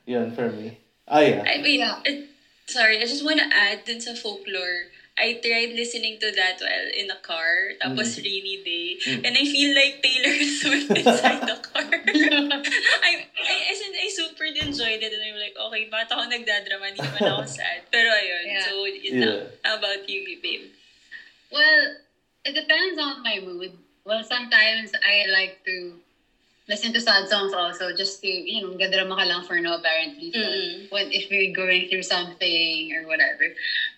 [0.08, 0.80] Yun for me.
[1.04, 1.44] Ah, yeah.
[1.44, 2.00] I mean, yeah.
[2.04, 2.28] It,
[2.64, 6.88] sorry, I just want to add dun sa folklore I tried listening to that while
[6.94, 8.22] in a car, tapos mm.
[8.22, 9.26] rainy day, mm.
[9.26, 11.90] and I feel like Taylor Swift inside the car.
[13.02, 16.94] I, I, as in, I super enjoyed it, and I'm like, okay, bakit ako nagdadrama,
[16.94, 17.90] hindi naman ako sad.
[17.90, 18.62] Pero ayun, yeah.
[18.62, 19.26] so yun yeah.
[19.26, 19.32] na.
[19.66, 20.70] How about you, babe?
[21.50, 21.98] Well,
[22.46, 23.74] it depends on my mood.
[24.06, 25.98] Well, sometimes I like to
[26.68, 30.16] listen to sad songs also just to, you know, gadrama ka lang for no apparent
[30.18, 30.86] reason.
[30.90, 33.48] When, if you're going through something or whatever.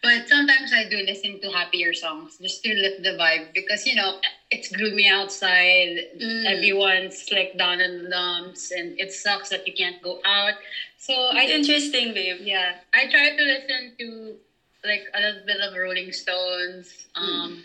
[0.03, 3.97] But sometimes I do listen to happier songs just to lift the vibe because, you
[3.97, 4.15] know,
[4.51, 6.07] it's gloomy outside.
[6.17, 6.47] Mm.
[6.47, 10.55] Everyone's like down in the dumps and it sucks that you can't go out.
[10.99, 12.39] So I Interesting, babe.
[12.41, 14.37] yeah, I try to listen to
[14.85, 17.65] like a little bit of Rolling Stones, um,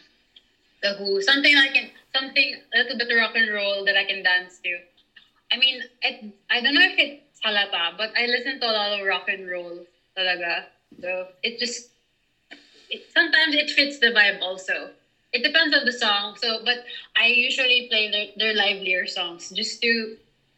[0.81, 4.03] The Who, something I can, something a little bit of rock and roll that I
[4.03, 4.79] can dance to.
[5.55, 8.99] I mean, it, I don't know if it's halata, but I listen to a lot
[8.99, 9.85] of rock and roll
[10.17, 10.65] talaga.
[10.99, 11.91] So it just,
[12.89, 14.91] it, sometimes it fits the vibe also.
[15.31, 16.35] It depends on the song.
[16.41, 16.83] So, but
[17.15, 20.17] I usually play their, their livelier songs just to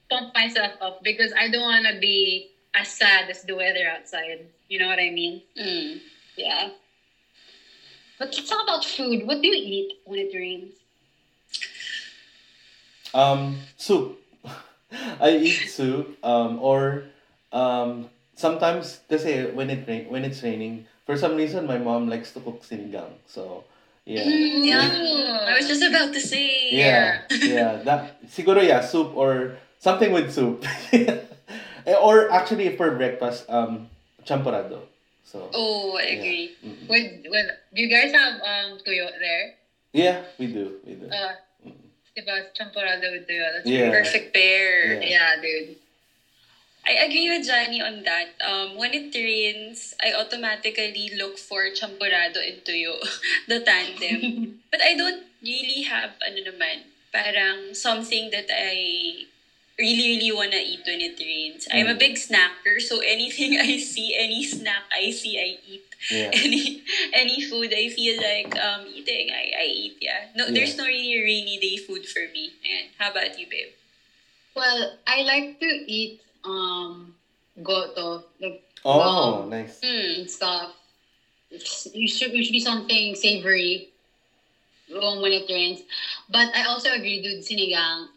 [0.10, 4.50] pump myself up because I don't want to be as sad as the weather outside.
[4.68, 5.44] You know what I mean?
[5.56, 6.00] Mm.
[6.36, 6.70] Yeah.
[8.18, 9.28] But it's all about food.
[9.28, 10.74] What do you eat when it rains?
[13.14, 14.20] Um, soup.
[15.22, 16.18] I eat soup.
[16.24, 17.04] Um, or
[17.52, 22.32] um, sometimes kasi when it rain, when it's raining, for some reason my mom likes
[22.34, 23.20] to cook sinigang.
[23.26, 23.64] So
[24.06, 24.28] yeah.
[24.28, 25.48] Yeah.
[25.48, 26.72] I was just about to say.
[26.72, 27.80] Yeah, yeah.
[27.84, 30.64] That siguro yeah, soup or something with soup.
[31.88, 33.88] Eh, or actually for breakfast, um,
[34.28, 34.84] champorado.
[35.24, 36.20] So Oh, I yeah.
[36.20, 36.52] agree.
[36.60, 36.90] Mm.
[36.90, 39.56] With, with, do you guys have um tuyo there?
[39.96, 41.08] Yeah, we do, we do.
[41.08, 41.32] Uh,
[42.18, 43.46] diba, champorado with tuyo.
[43.54, 43.94] That's Yeah.
[43.94, 44.98] Perfect pair.
[44.98, 45.06] Yeah.
[45.06, 45.78] Yeah, dude.
[46.88, 48.32] I agree with Johnny on that.
[48.40, 52.96] Um, when it rains, I automatically look for champurrado and tuyo,
[53.48, 54.56] the tandem.
[54.72, 59.28] but I don't really have, ano naman, parang something that I
[59.78, 61.68] really, really wanna eat when it rains.
[61.70, 62.00] I'm a Mm.
[62.00, 65.87] big snacker, so anything I see, any snack I see, I eat.
[66.10, 66.30] Yeah.
[66.34, 66.82] Any
[67.14, 70.26] any food I feel like um eating, I, I eat, yeah.
[70.36, 72.54] No, there's no really rainy day food for me.
[72.64, 73.70] And how about you, babe?
[74.56, 77.14] Well, I like to eat um
[77.62, 79.80] goto, like Oh, um, nice.
[79.84, 80.20] Mm.
[80.20, 80.72] and stuff.
[81.52, 83.88] It's usually, usually something savory
[84.94, 85.84] um, when it rains.
[86.30, 88.08] But I also agree, dude, sinigang.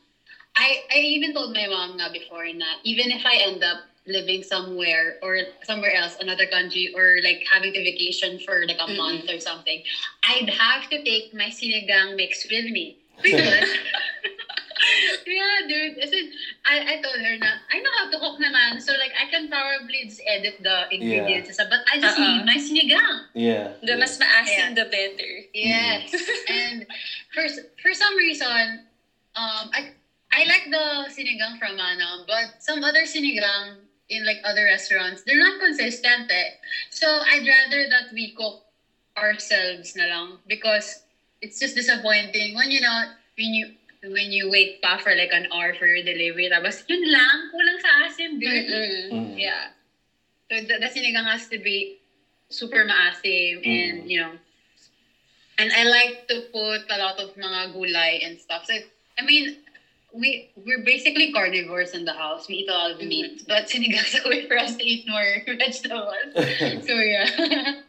[0.56, 4.42] I, I even told my mom na before na even if I end up living
[4.42, 8.96] somewhere or somewhere else, another country, or like having to vacation for like a Mm-mm.
[8.96, 9.82] month or something,
[10.24, 12.96] I'd have to take my sinigang mix with me.
[15.26, 15.98] Yeah, dude.
[15.98, 16.30] As in,
[16.64, 18.80] I, I told her na, I know how to cook naman.
[18.80, 21.48] So like, I can probably just edit the ingredients.
[21.48, 22.26] and stuff, But I just Uh-uh.
[22.26, 23.24] need my sinigang.
[23.34, 23.72] Yeah.
[23.82, 23.96] The yeah.
[23.96, 24.74] mas maasim, Yeah.
[24.74, 25.32] the better.
[25.52, 26.10] Yes.
[26.48, 26.84] and
[27.32, 27.44] for,
[27.82, 28.80] for some reason,
[29.36, 29.92] um, I,
[30.32, 33.76] I like the sinigang from Manam, but some other sinigang
[34.11, 36.51] in like other restaurants, they're not consistent eh.
[36.90, 38.61] So I'd rather that we cook
[39.16, 41.01] ourselves na lang because
[41.40, 43.05] it's just disappointing when you know
[43.38, 43.66] when you
[44.05, 47.79] when you wait pa for like an hour for your delivery tapos yun lang kulang
[47.83, 49.11] sa asim Mm-mm.
[49.11, 49.35] Mm.
[49.37, 49.75] yeah
[50.49, 51.99] so the, the sinigang has to be
[52.49, 54.11] super maasim and Mm.
[54.11, 54.35] you know
[55.59, 58.75] and I like to put a lot of mga gulay and stuff so
[59.18, 59.53] I mean
[60.12, 64.14] we we're basically carnivores in the house we eat a lot of meat but sinigang's
[64.25, 66.35] a way for us to eat more vegetables
[66.87, 67.27] so yeah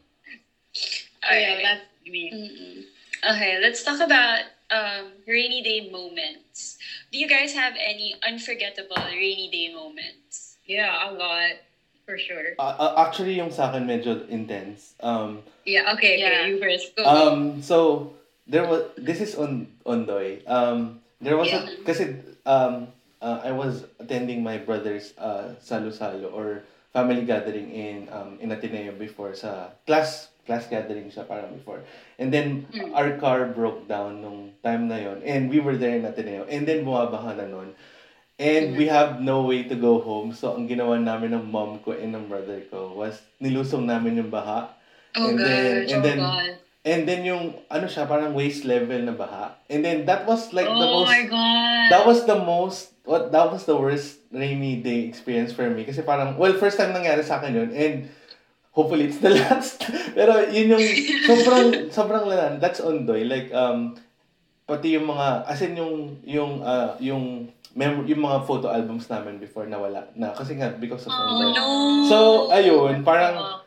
[0.73, 2.83] so yeah that's me Mm-mm.
[3.21, 6.79] Okay, let's talk about um, rainy day moments.
[7.11, 10.57] Do you guys have any unforgettable rainy day moments?
[10.65, 11.57] yeah a lot
[12.05, 14.93] for sure Uh, uh, actually, yung sa akin medyo intense.
[15.01, 16.45] Um, yeah okay Yeah.
[16.45, 18.13] okay you first go um, so,
[18.49, 20.41] there was, this is on on Ondoy.
[20.49, 22.87] Um, there was a, kasi, um,
[23.21, 28.91] uh, I was attending my brother's uh, salo-salo or family gathering in um, in Ateneo
[28.91, 31.85] before sa class class gathering siya parang before.
[32.19, 32.91] And then, Mm.
[32.97, 36.67] our car broke down nung time na yon and we were there in Ateneo and
[36.67, 37.71] then bumabaha na nun.
[38.41, 40.33] And we have no way to go home.
[40.33, 44.33] So, ang ginawa namin ng mom ko and ng brother ko was nilusong namin yung
[44.33, 44.73] baha.
[45.15, 48.65] oh and then, gosh and oh then, god and then yung, ano siya, parang waist
[48.65, 49.57] level na baha.
[49.69, 53.35] And then, that was like the oh most, my god that was the most, what,
[53.35, 55.83] that was the worst rainy day experience for me.
[55.83, 57.69] Kasi parang, well, first time nangyari sa akin yun.
[57.75, 57.95] And,
[58.71, 59.83] hopefully it's the last.
[60.15, 60.85] Pero, yun yung,
[61.27, 62.63] sobrang, sobrang lalan.
[62.63, 63.27] That's Ondoy.
[63.27, 63.99] Like, um,
[64.63, 69.35] pati yung mga, as in yung, yung, uh, yung, mem- yung mga photo albums namin
[69.37, 70.31] before nawala na.
[70.31, 71.51] Kasi nga, because of Ondoy.
[71.51, 71.67] no!
[72.07, 72.17] So,
[72.55, 73.60] ayun, parang.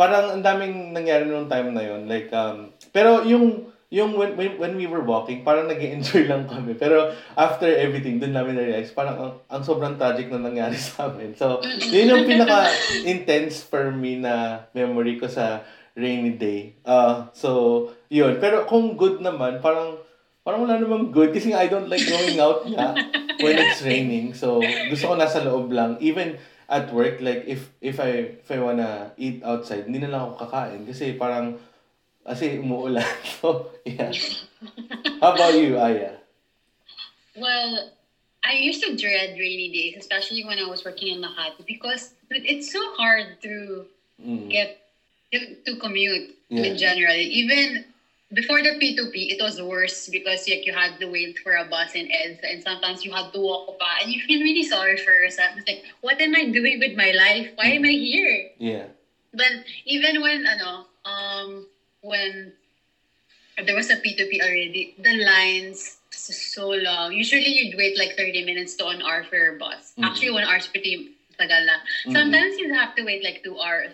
[0.00, 2.08] Parang ang daming nangyari nung time na yun.
[2.08, 6.48] Like, um, pero yung, yung when, when, when we were walking, parang nag enjoy lang
[6.48, 6.72] kami.
[6.72, 11.36] Pero after everything, dun namin na-realize, parang ang, ang sobrang tragic na nangyari sa amin.
[11.36, 11.60] So,
[11.92, 16.80] yun yung pinaka-intense for me na memory ko sa rainy day.
[16.88, 18.40] Uh, so, yun.
[18.40, 20.00] Pero kung good naman, parang
[20.40, 22.96] parang wala namang good kasi I don't like going out nga
[23.44, 24.32] when it's raining.
[24.32, 26.00] So, gusto ko nasa loob lang.
[26.00, 30.20] Even at work, like, if if I if I wanna eat outside, hindi na lang
[30.30, 31.58] ako kakain kasi parang
[32.22, 33.04] kasi umuulan.
[33.42, 34.14] So, yeah.
[35.20, 36.22] How about you, Aya?
[37.34, 37.90] Well,
[38.44, 42.72] I used to dread rainy days, especially when I was working in Makati, because it's
[42.72, 43.84] so hard to
[44.22, 44.48] mm.
[44.48, 44.86] get
[45.32, 46.70] to, to commute yeah.
[46.70, 47.14] in general.
[47.16, 47.84] Even
[48.32, 51.94] before the P2P, it was worse because like you had to wait for a bus
[51.94, 55.12] in EDSA and sometimes you had to walk pa and you feel really sorry for
[55.12, 55.50] yourself.
[55.56, 57.50] It's like, what am I doing with my life?
[57.56, 58.50] Why am I here?
[58.58, 58.86] Yeah.
[59.34, 61.66] But even when ano, um
[62.02, 62.52] when
[63.58, 67.12] there was a P2P already, the lines so long.
[67.12, 69.92] Usually you'd wait like 30 minutes to an hour for your bus.
[69.92, 70.04] Mm-hmm.
[70.04, 71.82] Actually, one hour is pretty tagal na.
[72.06, 72.12] Mm-hmm.
[72.12, 73.90] Sometimes you have to wait like two hours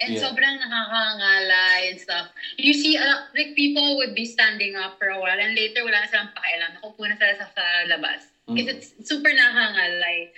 [0.00, 0.20] and yeah.
[0.20, 2.26] sobrang nakakangalay and stuff.
[2.58, 6.02] You see, uh, like, people would be standing up for a while and later wala
[6.02, 6.74] na silang pakialam.
[6.78, 8.26] Nakupo na sila sa, sa labas.
[8.50, 8.78] Because mm.
[8.98, 10.34] it's super nakakangalay.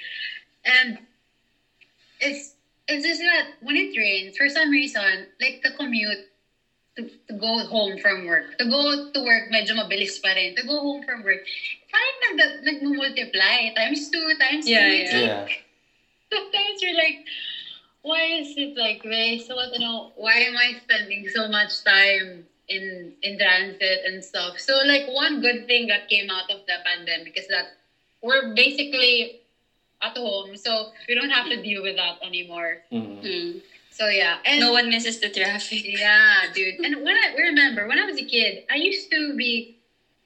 [0.65, 0.99] And
[2.21, 2.55] it's,
[2.87, 6.29] it's just that when it rains, for some reason, like, the commute
[6.97, 10.55] to, to go home from work, to go to work, medyo mabilis pa rin.
[10.57, 11.45] To go home from work,
[11.91, 13.73] parang nag, nag-multiply.
[13.75, 15.05] Times two, times yeah, three.
[15.05, 15.43] Yeah.
[15.43, 15.65] Like,
[16.33, 17.25] sometimes you're like,
[18.07, 19.47] why is it like this?
[19.47, 24.63] So you know, why am I spending so much time in in transit and stuff?
[24.63, 27.75] So like one good thing that came out of the pandemic is that
[28.23, 29.43] we're basically
[30.01, 32.79] at home, so we don't have to deal with that anymore.
[32.93, 33.27] Mm-hmm.
[33.27, 33.61] Mm.
[33.91, 35.83] So yeah, and no one misses the traffic.
[35.85, 36.79] Yeah, dude.
[36.79, 39.75] And when I remember when I was a kid, I used to be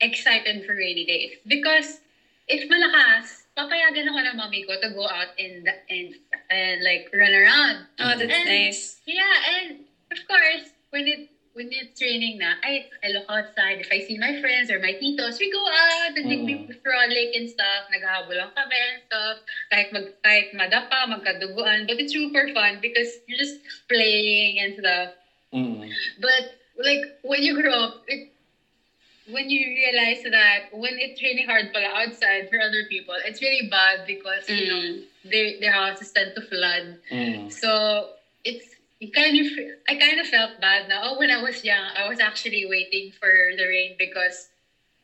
[0.01, 2.01] excited for rainy days because
[2.49, 6.15] if malakas, papayagan ako ng mommy ko to go out and and
[6.51, 7.87] and like run around.
[7.99, 9.01] Oh, that's and, nice.
[9.07, 13.83] Yeah, and of course, when it when it's raining na, I, I look outside.
[13.83, 16.47] If I see my friends or my titos, we go out and mm.
[16.47, 17.91] we frolic and stuff.
[17.91, 19.37] Naghahabol lang kami and stuff.
[19.73, 21.91] Kahit, mag, kahit madapa, magkaduguan.
[21.91, 23.59] But it's super fun because you're just
[23.91, 25.11] playing and stuff.
[25.53, 25.91] Mm.
[26.23, 28.30] But like when you grow up, it,
[29.33, 33.69] when you realize that when it's raining hard pala outside for other people, it's really
[33.69, 34.57] bad because mm.
[34.59, 34.83] you know
[35.25, 36.99] their their houses tend to flood.
[37.11, 37.53] Mm.
[37.53, 38.11] So
[38.45, 38.67] it's
[38.99, 39.47] you kind of
[39.89, 41.01] I kind of felt bad now.
[41.05, 44.49] Oh, when I was young, I was actually waiting for the rain because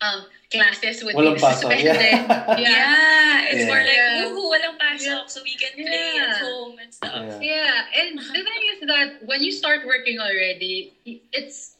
[0.01, 1.85] um classes would walang be suspended.
[1.85, 2.59] Yeah.
[2.59, 2.59] yeah.
[2.59, 3.49] yeah.
[3.49, 3.67] It's yeah.
[3.67, 4.29] more like, yeah.
[4.29, 5.27] ooh, walang pasok, yeah.
[5.27, 7.41] so we can play at home and stuff.
[7.41, 7.87] Yeah.
[7.97, 10.93] And the thing is that when you start working already,
[11.33, 11.76] it's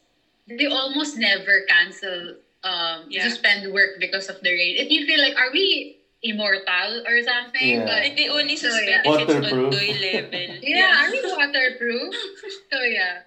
[0.47, 3.29] they almost never cancel um yeah.
[3.29, 4.77] suspend work because of the rain.
[4.77, 7.83] If you feel like are we immortal or something?
[7.83, 7.85] Yeah.
[7.85, 9.23] But like they only suspend so, yeah.
[9.23, 9.73] if it's on level.
[9.75, 12.15] yeah, yeah, are we waterproof?
[12.73, 13.23] so yeah.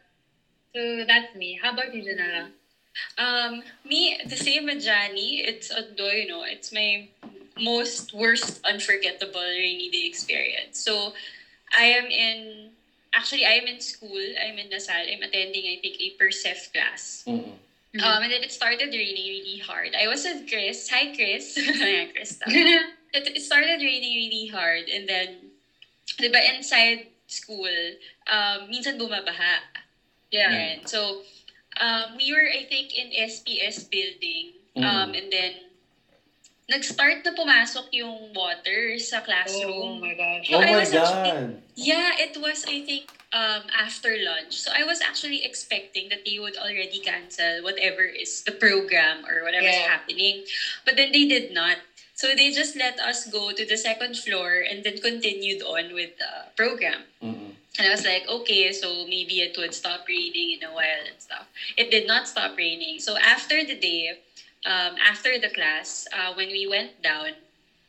[0.76, 1.60] So that's me.
[1.62, 2.52] How about you, Janela?
[3.18, 5.40] Um, me, the same with Johnny.
[5.40, 7.08] It's although you know, it's my
[7.60, 10.80] most worst unforgettable rainy day experience.
[10.82, 11.14] So,
[11.76, 12.72] I am in
[13.14, 14.22] actually I am in school.
[14.40, 15.08] I'm in De La Salle.
[15.12, 17.24] I'm attending I think a Persef class.
[17.28, 17.52] Mm-hmm.
[17.96, 18.06] Mm-hmm.
[18.06, 19.96] Um, and then it started raining really hard.
[19.98, 20.88] I was with Chris.
[20.90, 21.58] Hi, Chris.
[21.82, 22.46] Hi, Krista.
[22.48, 24.90] it, it started raining really hard.
[24.90, 25.50] And then,
[26.20, 27.74] di ba, inside school,
[28.30, 29.66] um, minsan bumabaha.
[30.30, 30.54] Yeah.
[30.54, 31.26] And so,
[31.82, 34.54] um, we were, I think, in SPS building.
[34.78, 35.14] Um, mm-hmm.
[35.18, 35.52] And then,
[36.70, 39.98] nag-start na pumasok yung water sa classroom.
[39.98, 40.48] Oh my gosh.
[40.48, 40.86] So oh my God.
[40.86, 44.54] Actually, yeah, it was, I think, um, after lunch.
[44.62, 49.44] So I was actually expecting that they would already cancel whatever is the program or
[49.44, 49.90] whatever is yeah.
[49.90, 50.46] happening.
[50.86, 51.78] But then they did not.
[52.14, 56.18] So they just let us go to the second floor and then continued on with
[56.20, 57.08] the program.
[57.24, 57.56] Mm-hmm.
[57.80, 61.16] And I was like, okay, so maybe it would stop raining in a while and
[61.18, 61.48] stuff.
[61.78, 63.00] It did not stop raining.
[63.00, 64.20] So after the day,
[64.66, 67.36] um, after the class, uh, when we went down,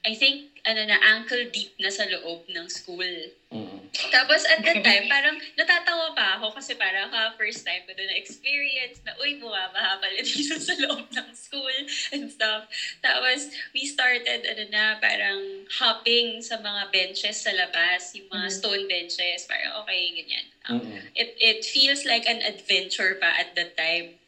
[0.07, 3.13] I think, ano na, ankle deep na sa loob ng school.
[3.53, 3.81] Mm-hmm.
[4.13, 8.09] Tapos at that time, parang natatawa pa ako kasi parang ha, first time ko doon
[8.09, 11.77] na-experience na, uy, bumabaha pala dito sa loob ng school
[12.17, 12.65] and stuff.
[13.05, 18.57] Tapos, we started, ano na, parang hopping sa mga benches sa labas, yung mga mm-hmm.
[18.57, 20.47] stone benches, parang okay, ganyan.
[20.69, 21.13] Um, mm-hmm.
[21.17, 24.20] it, it feels like an adventure pa at that time.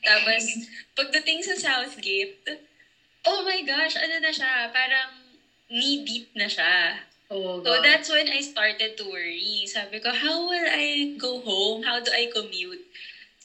[0.00, 0.42] Tapos,
[0.96, 2.60] pagdating sa Southgate,
[3.24, 5.36] oh my gosh, ano na siya, parang
[5.70, 7.04] knee-deep na siya.
[7.30, 9.62] Oh, so that's when I started to worry.
[9.70, 11.86] Sabi ko, how will I go home?
[11.86, 12.82] How do I commute?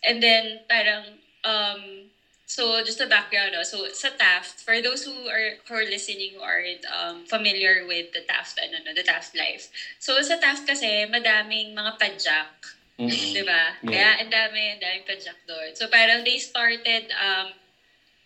[0.02, 2.10] And then, parang, um,
[2.46, 3.64] so just a background, no?
[3.64, 8.14] so sa Taft, for those who are who are listening who aren't um, familiar with
[8.14, 9.70] the Taft, ano, no, the Taft life.
[10.00, 13.32] So sa Taft kasi, madaming mga padjak Mm-hmm.
[13.36, 13.64] Diba?
[13.76, 13.92] Yeah.
[13.92, 15.76] Kaya ang dami, ang daming padjak doon.
[15.76, 17.52] So parang they started um,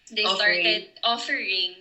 [0.09, 0.61] they Offering.
[0.61, 1.71] started offering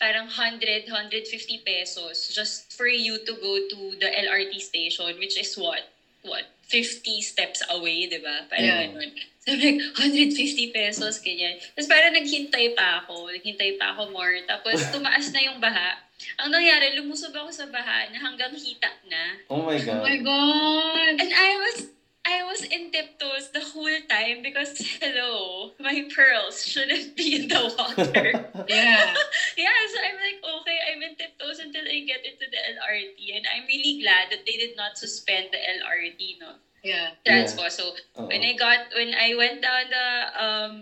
[0.00, 1.28] parang 100, 150
[1.60, 5.84] pesos just for you to go to the LRT station, which is what?
[6.24, 6.48] What?
[6.68, 8.48] 50 steps away, di ba?
[8.48, 8.88] Parang Yeah.
[8.88, 9.10] ganun.
[9.40, 10.36] So, like, 150
[10.68, 11.56] pesos, ganyan.
[11.72, 13.32] Tapos parang naghintay pa ako.
[13.32, 14.40] Naghintay pa ako more.
[14.44, 15.96] Tapos tumaas na yung baha.
[16.36, 19.40] Ang nangyari, lumusob ako sa baha na hanggang hita na.
[19.48, 20.04] Oh my Oh god.
[20.04, 21.14] my God!
[21.18, 21.88] And I was
[22.24, 27.72] I was in tiptoes the whole time because hello, my pearls shouldn't be in the
[27.76, 28.52] water.
[28.68, 29.16] Yeah.
[29.56, 33.36] yeah, so I'm like, okay, I'm in tiptoes until I get into the LRT.
[33.36, 36.60] And I'm really glad that they did not suspend the LRT, no?
[36.82, 37.16] Yeah.
[37.24, 37.70] Transpo.
[37.70, 38.28] So Oo.
[38.28, 40.74] when I got when I went down the um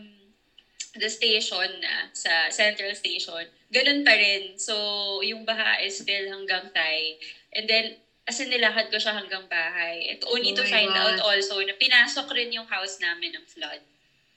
[0.95, 4.59] the station na sa Central Station, ganun pa rin.
[4.59, 7.19] So yung baha is still hanggang thigh.
[7.55, 7.99] And then
[8.29, 10.13] as in nilakad ko siya hanggang bahay.
[10.13, 11.01] And only Oh to find God.
[11.01, 13.81] out also na pinasok rin yung house namin ng flood.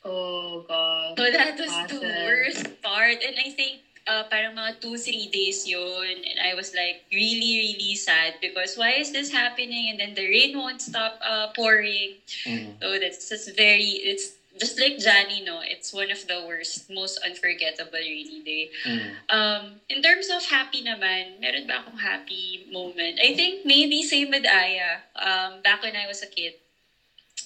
[0.08, 1.20] Oh God.
[1.20, 2.26] So that was the Hassle.
[2.26, 3.20] worst part.
[3.22, 6.26] And I think uh, parang mga two, three days yun.
[6.26, 9.94] And I was like really, really sad because why is this happening?
[9.94, 12.18] And then the rain won't stop uh, pouring.
[12.48, 12.82] Mm.
[12.82, 15.62] So that's just very, it's just like Johnny, no?
[15.62, 18.70] It's one of the worst, most unforgettable rainy day.
[18.86, 19.12] Mm.
[19.30, 23.20] Um, in terms of happy naman, meron ba akong happy moment?
[23.22, 26.56] I think maybe same with Aya, um, back when I was a kid.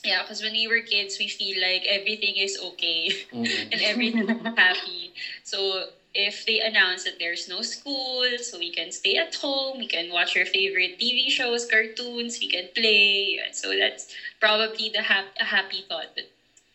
[0.04, 3.48] Yeah, because when we were kids, we feel like everything is okay Mm.
[3.72, 5.12] and everything's happy.
[5.44, 9.86] So if they announce that there's no school, so we can stay at home, we
[9.88, 13.40] can watch our favorite TV shows, cartoons, we can play.
[13.52, 14.08] So that's
[14.40, 16.10] probably the hap- a happy thought.
[16.16, 16.26] But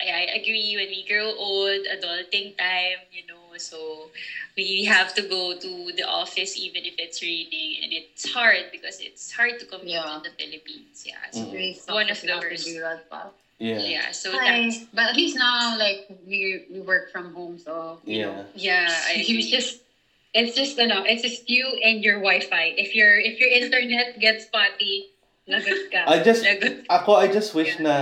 [0.01, 4.11] I, I agree, when we grow old, adulting time, you know, so
[4.57, 7.83] we have to go to the office even if it's raining.
[7.83, 10.17] And it's hard because it's hard to commute Yeah.
[10.17, 11.05] in the Philippines.
[11.05, 11.53] Yeah, so Mm.
[11.53, 12.65] Really sucks One if of the worst.
[12.65, 13.31] do that pa.
[13.61, 13.85] Yeah.
[13.85, 14.65] yeah, so Hi.
[14.73, 18.89] that's, But at least now, like we we work from home, so you know, Yeah.
[18.89, 19.85] yeah, I you just
[20.33, 22.73] it's just you know, it's just you and your Wi-Fi.
[22.81, 25.13] If your if your internet gets spotty,
[25.45, 26.09] lagot ka.
[26.09, 26.89] I just Lagot.
[26.89, 27.85] ako I just wish Yeah.
[27.85, 27.97] na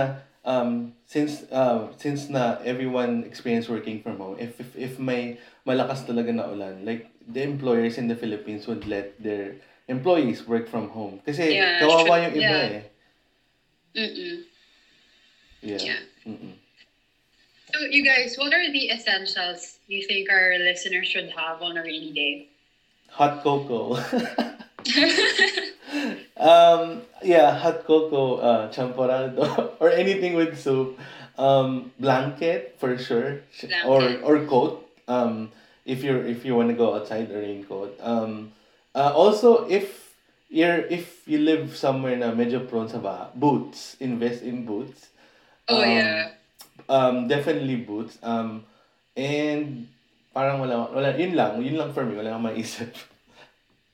[0.47, 6.05] um since uh, since na everyone experience working from home if if if may malakas
[6.05, 9.57] talaga na ulan like the employers in the Philippines would let their
[9.89, 12.77] employees work from home kasi Yeah, kawawa yung iba Yeah.
[12.77, 12.83] eh
[13.97, 14.35] Mm-mm.
[15.65, 16.01] yeah, Yeah.
[16.29, 16.55] Mm-mm.
[17.73, 21.81] So you guys, what are the essentials you think our listeners should have on a
[21.81, 22.33] rainy day?
[23.09, 23.97] hot cocoa
[26.39, 29.43] um yeah hot cocoa uh champorado
[29.81, 30.97] or anything with soup.
[31.39, 33.41] Um blanket for sure.
[33.87, 34.23] Or Blanket.
[34.23, 34.73] or coat.
[35.07, 35.51] Um
[35.85, 38.51] if you're if you want to go outside a raincoat um
[38.93, 40.13] uh, also if
[40.49, 43.95] you're if you live somewhere na medyo prone sa baha boots.
[43.99, 45.09] Invest in boots.
[45.69, 46.33] Oh, Um, yeah.
[46.89, 48.17] um definitely boots.
[48.23, 48.65] Um
[49.15, 49.87] and
[50.33, 51.59] parang wala wala yun lang.
[51.63, 52.15] Yun lang for me.
[52.19, 52.91] Wala akong maisip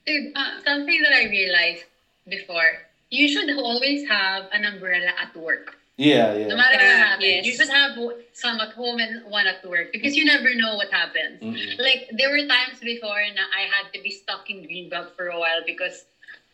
[0.08, 1.84] uh, something that I realized
[2.28, 5.78] before, you should always have an umbrella at work.
[5.97, 7.45] yeah yeah No matter what Yeah, happens, yes.
[7.45, 7.91] you should have
[8.34, 11.39] some at home and one at work because you never know what happens.
[11.41, 11.78] Mm-mm.
[11.80, 15.38] Like there were times before na I had to be stuck in Greenbelt for a
[15.39, 16.06] while because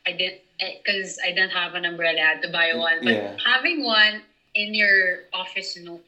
[0.05, 2.21] I did because I didn't have an umbrella.
[2.21, 3.01] I had to buy one.
[3.03, 3.35] But Yeah.
[3.43, 4.23] having one
[4.53, 5.99] in your office, you know,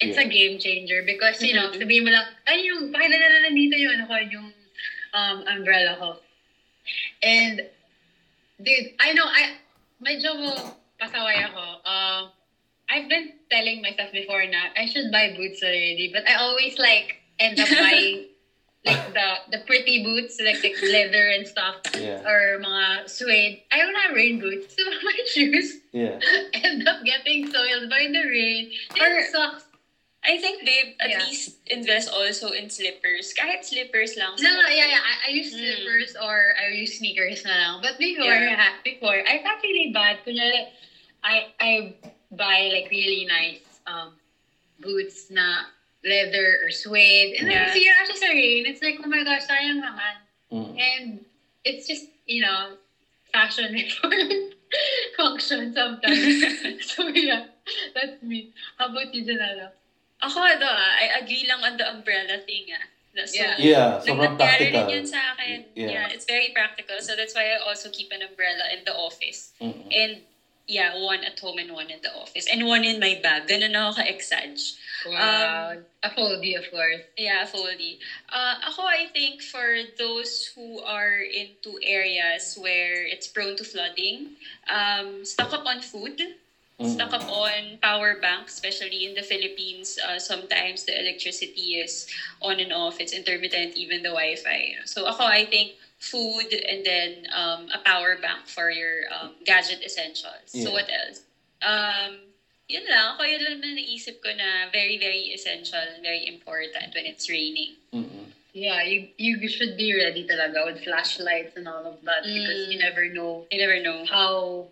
[0.00, 0.30] it's a Yeah.
[0.30, 1.80] game changer because you know, Mhm.
[1.82, 4.48] sabihin mo lang, ay yung pakita na lang dito yung ano ko, yung
[5.12, 6.16] um, umbrella ko.
[7.22, 7.62] And
[8.62, 9.56] dude, I know I
[10.02, 10.34] medyo
[11.00, 11.64] pasaway ako.
[11.86, 12.22] Um
[12.88, 17.20] I've been telling myself before na I should buy boots already, but I always like
[17.38, 18.32] end up buying
[18.88, 23.60] like the the pretty boots, like the leather and stuff, yeah or mga suede.
[23.68, 26.16] I don't have rain boots, so my shoes yeah
[26.64, 28.72] end up getting soiled by the rain.
[28.96, 29.67] It Or- sucks.
[30.24, 31.24] I think, they at Yeah.
[31.24, 33.32] least invest also in slippers.
[33.32, 34.34] Kahit slippers lang.
[34.42, 35.02] No, no, yeah, yeah.
[35.02, 35.58] I, I use Mm.
[35.62, 37.74] slippers or I use sneakers na lang.
[37.82, 38.50] But before, Yeah.
[38.50, 38.72] yeah.
[38.82, 40.18] before, I thought really bad.
[40.26, 40.66] Kunyari,
[41.22, 41.94] I, I
[42.34, 44.18] buy like really nice um,
[44.82, 45.70] boots na
[46.04, 47.38] leather or suede.
[47.38, 47.72] And then Yeah.
[47.72, 48.66] sira siya sa rain.
[48.66, 50.14] It's like, oh my gosh, sayang naman.
[50.50, 50.70] Mm.
[50.76, 51.04] And
[51.64, 52.74] it's just, you know,
[53.32, 54.12] fashion before
[55.16, 56.42] function sometimes.
[56.90, 57.46] so yeah,
[57.94, 58.50] that's me.
[58.76, 59.77] How about you, Janela?
[60.18, 62.86] Ako, ano ah, I agree lang on the umbrella thing ah.
[63.26, 63.54] So, Yeah.
[63.58, 65.58] yeah Like, sobrang nangyari practical rin yun sa akin.
[65.74, 65.90] Yeah.
[65.90, 66.06] Yeah.
[66.14, 66.98] it's very practical.
[67.02, 69.50] So that's why I also keep an umbrella in the office.
[69.58, 69.90] Mm-mm.
[69.90, 70.22] And
[70.68, 72.46] yeah, one at home and one in the office.
[72.46, 73.48] And one in my bag.
[73.48, 74.76] Ganun ako ka-exage.
[75.06, 75.80] Wow.
[76.02, 77.02] a foldy, of course.
[77.16, 77.98] Yeah, fully.
[78.28, 84.36] Uh, ako, I think for those who are into areas where it's prone to flooding,
[84.68, 86.20] um, stock up on food.
[86.84, 89.98] Stuck up on power bank, especially in the Philippines.
[89.98, 92.06] Uh, sometimes the electricity is
[92.40, 93.00] on and off.
[93.00, 94.76] It's intermittent, even the Wi-Fi.
[94.84, 99.82] So ako, I think food and then um, a power bank for your um, gadget
[99.84, 100.52] essentials.
[100.52, 100.64] Yeah.
[100.64, 101.20] So what else?
[101.62, 102.34] Um,
[102.68, 103.14] yun lang.
[103.14, 107.74] Ako yun lang na naisip ko na very, very essential, very important when it's raining.
[107.94, 108.30] Mm-mm.
[108.52, 112.72] Yeah, you you should be ready talaga with flashlights and all of that because Mm.
[112.72, 114.04] you never know You never know.
[114.04, 114.66] how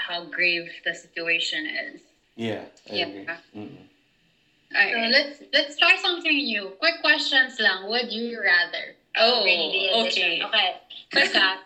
[0.00, 2.00] how grave the situation is.
[2.36, 3.06] Yeah, I Yeah.
[3.06, 3.26] agree.
[3.54, 3.84] Mm-mm.
[4.70, 6.72] So let's let's try something new.
[6.78, 7.90] Quick questions lang.
[7.90, 8.94] Would you rather?
[9.18, 10.42] Oh, Rainy day edition.
[10.46, 10.46] okay.
[10.46, 10.70] Okay.
[11.10, 11.58] First up.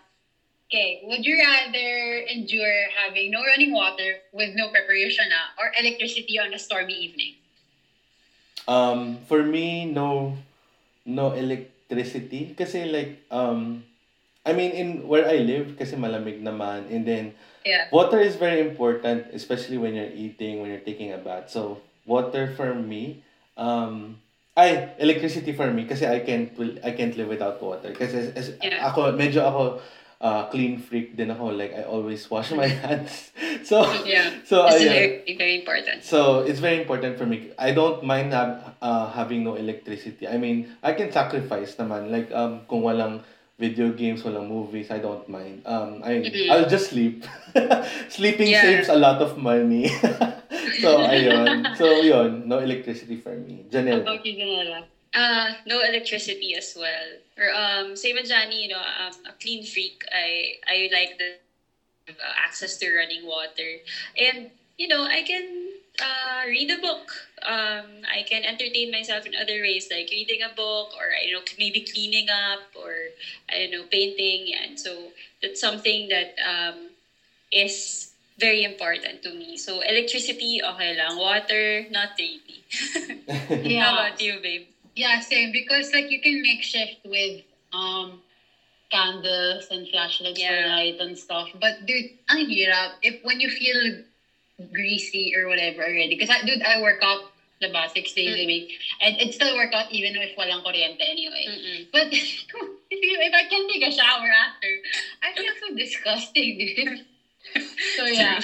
[0.72, 0.98] Okay.
[1.04, 6.52] Would you rather endure having no running water with no preparation ah, or electricity on
[6.54, 7.36] a stormy evening?
[8.66, 10.34] Um, for me, no,
[11.04, 12.54] no electricity.
[12.56, 13.84] Kasi like, um,
[14.44, 16.88] I mean, in where I live, kasi malamig naman.
[16.88, 17.24] And then,
[17.64, 17.88] Yeah.
[17.90, 21.48] water is very important, especially when you're eating, when you're taking a bath.
[21.48, 23.24] So, water for me,
[23.56, 24.20] um,
[24.56, 26.52] ay, electricity for me, kasi I can't,
[26.84, 27.90] I can't live without water.
[27.96, 28.84] Kasi as, Yeah.
[28.84, 29.80] ako, medyo ako,
[30.20, 31.56] uh, clean freak din ako.
[31.56, 33.32] Like, I always wash my hands.
[33.64, 34.44] So, Yeah.
[34.44, 34.92] so, ayun.
[34.92, 36.04] very, very important.
[36.04, 37.48] So it's very important for me.
[37.56, 40.28] I don't mind have, uh, having no electricity.
[40.28, 42.12] I mean, I can sacrifice naman.
[42.12, 43.24] Like um kung walang
[43.58, 45.62] video games, walang movies, I don't mind.
[45.66, 46.50] Um I Mhm.
[46.50, 47.24] I'll just sleep.
[48.08, 48.62] Sleeping Yeah.
[48.62, 49.88] saves a lot of money.
[50.82, 51.74] so ayun.
[51.76, 53.64] So yun, no electricity for me.
[53.70, 54.02] Janelle.
[54.02, 54.84] about you, Janela?
[55.14, 57.18] Uh, no electricity as well.
[57.38, 60.04] Or um, same with Johnny, you know, um, a clean freak.
[60.12, 61.34] I I like the
[62.20, 63.78] uh, access to running water,
[64.16, 67.28] and you know, I can uh, read a book.
[67.44, 71.32] Um, I can entertain myself in other ways, like reading a book, or I don't
[71.32, 73.10] know, maybe cleaning up, or
[73.48, 74.54] I don't know, painting.
[74.54, 76.92] And so that's something that um,
[77.52, 79.56] is very important to me.
[79.56, 81.16] So electricity, okay lang.
[81.16, 82.62] Water, not really.
[83.62, 83.84] Yeah.
[83.84, 84.64] How about you, babe?
[84.94, 85.52] Yeah, same.
[85.52, 87.40] Because like you can make shift with
[87.72, 88.20] um
[88.90, 91.48] candles and flashlights for light and stuff.
[91.54, 94.00] But dude, ang hirap if when you feel
[94.72, 96.14] greasy or whatever already.
[96.14, 97.20] Because dude, I work out
[97.62, 98.46] diba, six days a Mm.
[98.46, 98.68] week.
[99.00, 101.44] And it's still work out even if walang kuryente anyway.
[101.48, 101.78] Mm-mm.
[101.92, 104.70] But if, you, if I can take a shower after,
[105.22, 107.04] I feel so disgusting, dude.
[107.96, 108.40] so yeah.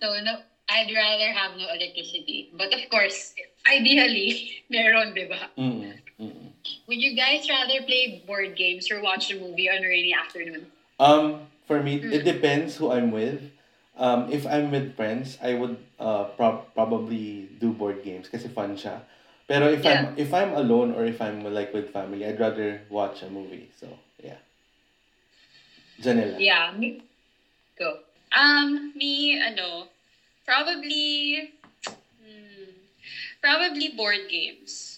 [0.00, 2.50] So no, I'd rather have no electricity.
[2.52, 3.34] But of course,
[3.66, 5.48] ideally, meron, diba?
[5.56, 5.96] Mm-mm.
[6.20, 6.48] Mm-mm.
[6.86, 10.68] Would you guys rather play board games or watch a movie on a rainy afternoon?
[11.00, 12.12] Um, for me, Mm.
[12.12, 13.50] it depends who I'm with.
[13.96, 18.78] Um, if I'm with friends, I would uh prob- probably do board games kasi fun
[18.78, 19.02] siya.
[19.48, 23.22] Pero if I'm if I'm alone or if I'm like with family, I'd rather watch
[23.24, 23.72] a movie.
[23.80, 23.88] So
[24.20, 24.38] yeah.
[26.00, 26.38] Janela.
[26.38, 27.02] Yeah, me.
[27.78, 27.98] Go.
[28.30, 29.88] Um, me, ano,
[30.44, 31.52] probably,
[32.20, 32.70] hmm,
[33.40, 34.97] probably board games.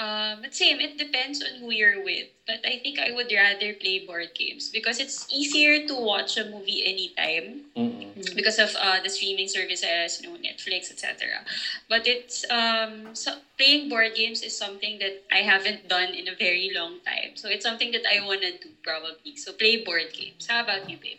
[0.00, 2.28] Um, but same, it depends on who you're with.
[2.46, 6.44] But I think I would rather play board games because it's easier to watch a
[6.44, 8.34] movie anytime Mm-mm.
[8.34, 11.44] because of uh, the streaming services, you know, Netflix, etc.
[11.88, 16.34] But it's um, so playing board games is something that I haven't done in a
[16.34, 17.36] very long time.
[17.36, 19.36] So it's something that I wanna do probably.
[19.36, 20.46] So play board games.
[20.48, 21.18] How about you, babe?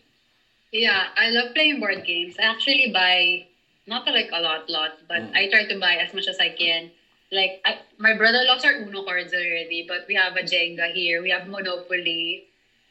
[0.71, 2.35] Yeah, I love playing board games.
[2.39, 3.45] I actually buy
[3.85, 5.35] not like a lot, lot, but Mm.
[5.35, 6.91] I try to buy as much as I can.
[7.31, 11.21] Like I, my brother loves our Uno cards already, but we have a Jenga here.
[11.21, 12.43] We have Monopoly.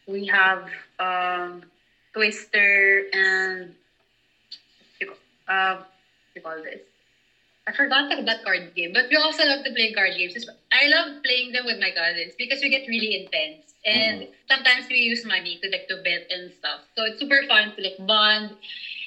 [0.07, 1.64] We have um,
[2.14, 3.74] Twister and
[5.49, 5.86] uh, what
[6.34, 6.80] do you call this?
[7.66, 10.34] I forgot that, card game, but we also love to play card games.
[10.72, 14.99] I love playing them with my cousins because we get really intense, and sometimes we
[14.99, 16.80] use money to like to bet and stuff.
[16.97, 18.55] So it's super fun to like bond,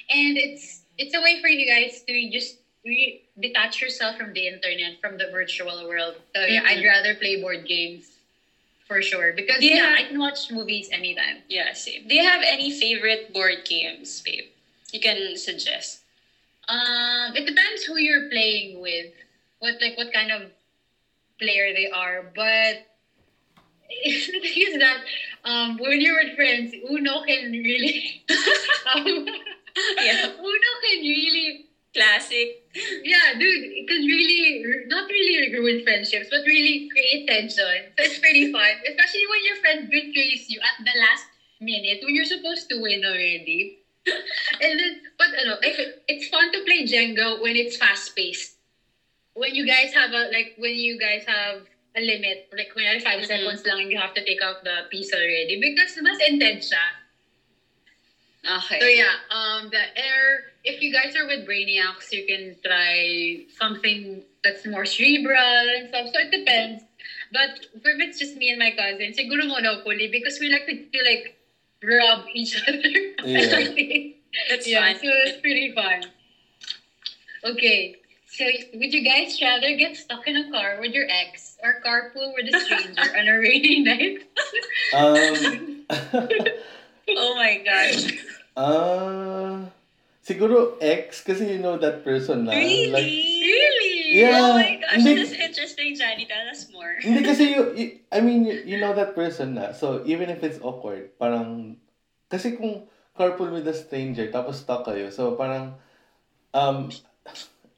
[0.08, 4.46] and it's it's a way for you guys to just re- detach yourself from the
[4.46, 6.16] internet, from the virtual world.
[6.34, 8.10] So yeah, I'd rather play board games
[8.86, 9.76] for sure because Yeah.
[9.76, 11.42] yeah, I can watch movies anytime.
[11.48, 12.06] Yeah, same.
[12.08, 14.46] Do you have any favorite board games, babe?
[14.92, 16.00] You can suggest.
[16.68, 19.10] Um, it depends who you're playing with,
[19.58, 20.50] what like what kind of
[21.38, 22.22] player they are.
[22.22, 22.84] But
[24.04, 25.04] the thing is that
[25.44, 28.22] um, when you're with friends, Uno can really,
[28.86, 29.26] um,
[29.98, 30.26] Yeah.
[30.38, 32.58] Uno can really, Classic.
[33.02, 37.94] yeah, dude, it can really not really ruin friendships, but really create tension.
[37.96, 41.24] So it's pretty fun, especially when your friend betrays you at the last
[41.60, 43.78] minute when you're supposed to win already.
[44.60, 48.52] and then, but ano, if it, it's fun to play Jenga when it's fast paced.
[49.34, 51.62] When you guys have a like when you guys have
[51.96, 53.26] a limit, like when 5 Mhm.
[53.26, 57.03] seconds lang and you have to take out the piece already because mas intense siya.
[58.44, 58.80] Okay.
[58.80, 60.52] So yeah, um, the air.
[60.64, 66.08] If you guys are with brainiacs, you can try something that's more cerebral and stuff.
[66.12, 66.82] So it depends.
[67.30, 71.02] But if it's just me and my cousin, siguro monopoly because we like to, to
[71.04, 71.34] like
[71.82, 72.80] rub each other.
[73.24, 73.68] Yeah.
[74.48, 74.96] That's yeah, fun.
[74.96, 76.02] so it's pretty fun.
[77.44, 77.94] Okay,
[78.26, 82.32] so would you guys rather get stuck in a car with your ex or carpool
[82.34, 84.18] with a stranger on a rainy night?
[84.92, 85.82] Um,
[87.12, 88.08] Oh my gosh.
[88.56, 89.68] uh,
[90.24, 92.56] siguro ex kasi you know that person na.
[92.56, 92.88] Really?
[92.90, 93.12] Like,
[93.44, 93.92] really?
[94.14, 94.40] Yeah.
[94.40, 96.24] Oh my gosh, Hindi- that's interesting, Johnny.
[96.24, 96.96] Tell us more.
[97.02, 99.74] hindi kasi you, you I mean, you, you know that person na.
[99.74, 101.76] So, even if it's awkward, parang,
[102.30, 102.86] kasi kung
[103.18, 105.74] carpool with a stranger, tapos stuck kayo, so parang,
[106.54, 106.88] um,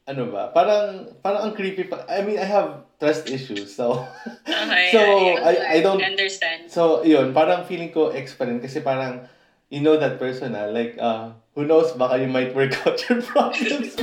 [0.07, 2.07] ano ba, parang, parang ang creepy pa.
[2.07, 4.07] I mean, I have trust issues, so,
[4.47, 4.89] Okay.
[4.95, 6.71] so, yeah, I, I don't, understand.
[6.71, 9.27] so, yun, parang feeling ko ex pa rin, kasi parang,
[9.67, 13.19] you know that person na, like, uh, who knows, baka you might work out your
[13.21, 13.99] problems.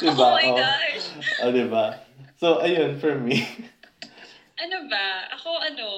[0.00, 0.16] diba?
[0.16, 1.04] Oh my gosh.
[1.44, 1.86] Oh, diba?
[2.40, 3.44] So, ayun, for me.
[4.56, 5.28] Ano ba?
[5.36, 5.88] Ako ano?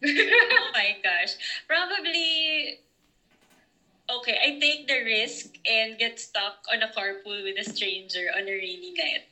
[0.00, 1.36] oh my gosh.
[1.68, 2.80] Probably
[4.10, 8.42] Okay, I take the risk and get stuck on a carpool with a stranger on
[8.48, 9.22] a rainy night.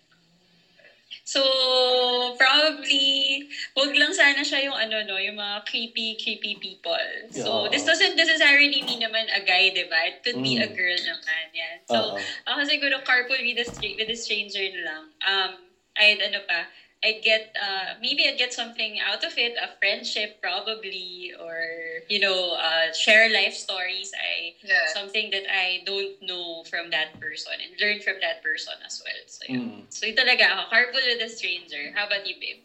[1.25, 3.43] So, probably,
[3.77, 7.09] wag lang sana siya yung ano, no, yung mga creepy, creepy people.
[7.35, 7.75] So, Yeah.
[7.75, 10.09] this doesn't necessarily mean naman a guy, di ba?
[10.09, 10.77] It could be a Mm.
[10.79, 11.77] girl naman, yan.
[11.85, 12.21] So, Oo.
[12.49, 13.67] ako siguro carpool with a,
[13.99, 15.03] with a stranger na lang.
[15.21, 15.53] Um,
[15.99, 16.71] I'd ano pa,
[17.03, 22.19] I'd get, uh, maybe I'd get something out of it, a friendship probably, or, you
[22.19, 24.11] know, uh, share life stories.
[24.19, 24.87] I, Yeah.
[24.93, 29.23] something that I don't know from that person and learn from that person as well.
[29.27, 29.59] So, yun.
[29.59, 29.93] Mm.
[29.95, 31.93] So, yun talaga ako, carpool with a stranger.
[31.95, 32.59] How about you, babe?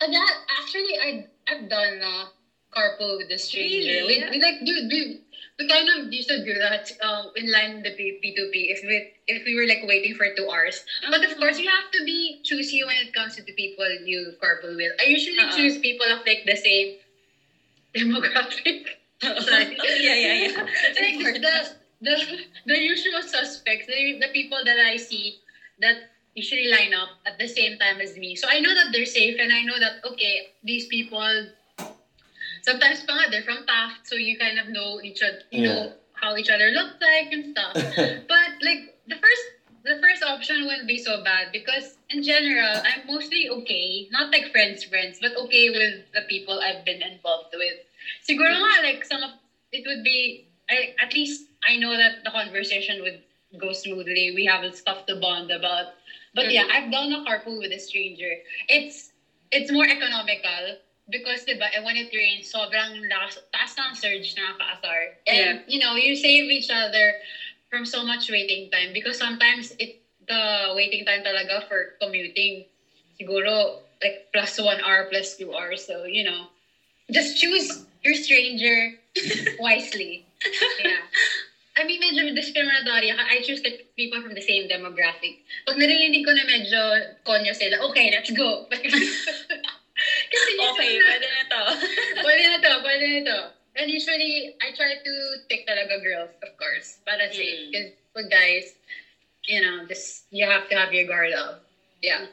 [0.00, 2.26] And that actually, I I've done uh,
[2.74, 4.02] carpool with a stranger.
[4.02, 4.18] Really?
[4.18, 5.18] We, we like do we
[5.62, 8.70] we kind of used to do that um in line with the P two P
[8.70, 10.82] if we if we were like waiting for two hours.
[11.10, 14.34] But of course, you have to be choosy when it comes to the people you
[14.42, 14.92] carpool with.
[15.00, 15.56] I usually Uh-uh.
[15.56, 16.96] choose people of like the same
[17.94, 18.98] demographic.
[19.42, 19.78] Sorry.
[20.00, 20.66] yeah, yeah, yeah.
[20.98, 21.56] Like the
[22.00, 22.16] the
[22.66, 25.38] the usual suspects, the the people that I see
[25.78, 28.34] that usually line up at the same time as me.
[28.36, 31.50] So I know that they're safe, and I know that okay, these people.
[32.62, 35.92] Sometimes pa nga, they're from Taft, so you kind of know each other, you know
[36.14, 37.74] how each other looks like and stuff.
[38.30, 39.44] but like the first
[39.82, 44.50] the first option wouldn't be so bad because in general I'm mostly okay, not like
[44.52, 47.82] friends friends, but okay with the people I've been involved with.
[48.22, 49.34] Siguro nga like some of
[49.72, 53.22] it would be I, at least I know that the conversation would
[53.58, 54.30] go smoothly.
[54.34, 55.92] We have stuff to bond about.
[56.34, 56.86] But yeah, mm-hmm.
[56.86, 58.38] I've done a carpool with a stranger.
[58.68, 59.10] It's
[59.50, 60.78] it's more economical
[61.08, 65.18] because diba, eh, when it rains, sobrang lakas, taas ng surge na kaasar.
[65.26, 67.18] And, you know, you save each other
[67.70, 69.96] from so much waiting time because sometimes it
[70.28, 72.64] the waiting time talaga for commuting
[73.18, 75.82] siguro like plus one hour plus two hours.
[75.82, 76.46] So, you know,
[77.10, 78.94] just choose your stranger
[79.58, 80.24] wisely.
[80.78, 81.06] Yeah.
[81.74, 83.10] I mean, medyo discriminatory.
[83.16, 85.40] I choose like people from the same demographic.
[85.64, 88.68] Pag narinig ko na medyo konyo sila, okay, let's go.
[90.50, 91.62] Okay, usually- pwede na to.
[92.24, 93.38] pwede na to, pwede na to.
[93.72, 95.12] And usually, I try to
[95.48, 97.56] pick talaga girls, of course, para safe.
[97.56, 97.70] Mm.
[97.72, 98.76] Because for guys,
[99.48, 101.64] you know, just, you have to have your guard up.
[102.04, 102.28] Yeah.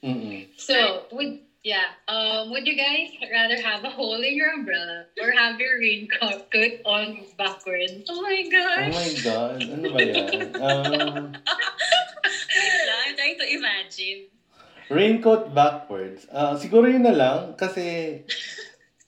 [0.00, 0.48] Mm-mm.
[0.56, 5.30] So, would, yeah, um, would you guys rather have a hole in your umbrella or
[5.32, 8.08] have your raincoat put on backwards?
[8.08, 8.88] Oh my gosh.
[8.88, 9.58] Oh my God.
[9.68, 10.56] Ano ba yan?
[10.56, 11.36] Um,
[13.04, 14.37] I'm trying to imagine.
[14.88, 16.26] Raincoat backwards.
[16.32, 18.20] Ah, siguro yun na lang kasi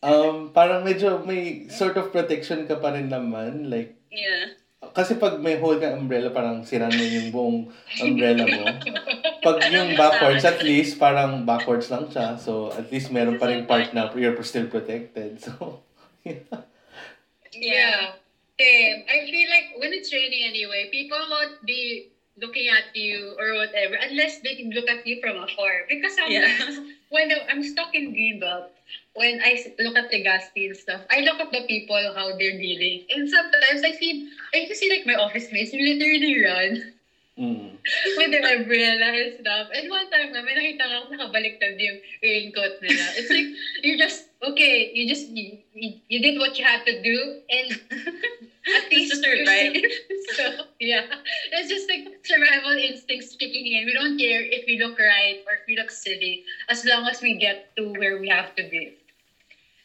[0.05, 3.68] um, parang medyo may sort of protection ka pa rin naman.
[3.68, 4.59] Like, Yeah.
[4.91, 7.59] kasi pag may hole ka umbrella, parang sira mo yung buong
[8.03, 8.64] umbrella mo.
[9.39, 12.35] Pag yung backwards, at least parang backwards lang siya.
[12.35, 15.39] So, at least meron pa rin part na you're still protected.
[15.39, 15.87] So,
[16.26, 16.43] yeah.
[17.55, 18.18] Yeah.
[18.61, 19.09] Same.
[19.09, 23.95] I feel like when it's raining anyway, people won't be looking at you or whatever
[23.95, 25.84] unless they look at you from afar.
[25.88, 26.84] Because sometimes Yeah.
[27.09, 28.66] when I'm stuck in Greenbelt,
[29.14, 30.22] when I look at the
[30.55, 34.28] fee and stuff, I look at the people how they're dealing, and sometimes I see
[34.55, 36.93] I can see like my office mates literally run
[37.41, 37.80] Mm.
[38.20, 39.68] with their umbrella and stuff.
[39.72, 43.16] And one time, nga, may nakita nga ako nakabaliktad yung raincoat nila.
[43.16, 43.49] It's like,
[43.80, 47.80] you just, okay, you just, you, you, did what you had to do, and
[48.76, 49.72] at least survive.
[49.72, 49.88] safe.
[50.36, 51.09] so, yeah.
[51.57, 53.88] It's just like survival instincts kicking in.
[53.88, 57.24] We don't care if we look right or if we look silly, as long as
[57.24, 58.93] we get to where we have to be.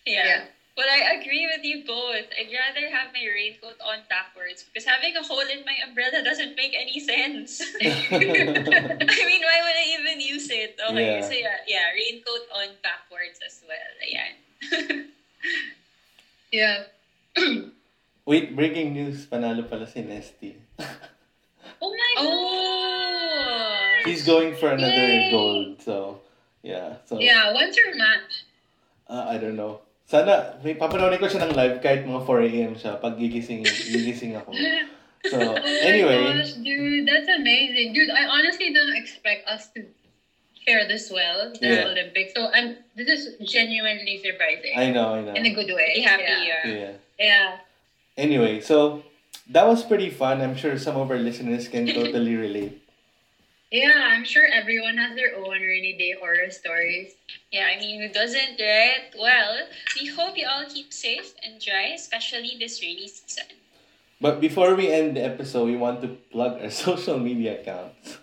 [0.04, 0.52] Yeah.
[0.76, 2.28] Well, I agree with you both.
[2.36, 6.58] I'd rather have my raincoat on backwards because having a hole in my umbrella doesn't
[6.58, 7.64] make any sense.
[7.82, 10.76] I mean, why would I even use it?
[10.76, 11.24] Okay, yeah.
[11.24, 13.92] so yeah, yeah, raincoat on backwards as well.
[14.04, 15.08] Ayan.
[16.52, 16.84] yeah.
[18.26, 19.28] Wait, breaking news.
[19.32, 20.60] Panalo pala si Nesthy.
[21.82, 22.26] oh my god!
[22.28, 24.02] Oh!
[24.04, 25.32] He's going for another Yay!
[25.32, 25.82] gold.
[25.82, 26.20] So,
[26.64, 27.00] yeah.
[27.06, 28.44] So, yeah, when's your match?
[29.08, 29.85] Uh, I don't know.
[30.06, 32.74] Sana, may papanoorin ko siya ng live kahit mga 4 a.m.
[32.78, 34.54] siya pag gigising, gigising ako.
[35.26, 36.30] So, oh anyway.
[36.30, 37.98] Gosh, dude, that's amazing.
[37.98, 39.82] Dude, I honestly didn't expect us to
[40.62, 41.90] fare this well, the yeah.
[41.90, 42.38] Olympics.
[42.38, 44.78] So, I'm, this is genuinely surprising.
[44.78, 45.34] I know, I know.
[45.34, 46.06] In a good way.
[46.06, 46.62] Happy, yeah.
[46.70, 46.92] Yeah.
[47.18, 47.58] yeah.
[48.14, 49.02] Anyway, so,
[49.50, 50.38] that was pretty fun.
[50.38, 52.85] I'm sure some of our listeners can totally relate.
[53.72, 57.14] Yeah, I'm sure everyone has their own rainy day horror stories.
[57.52, 59.10] Yeah, I mean, who doesn't, right?
[59.18, 63.46] Well, we hope you all keep safe and dry, especially this rainy season.
[64.22, 68.18] But before we end the episode, we want to plug our social media accounts.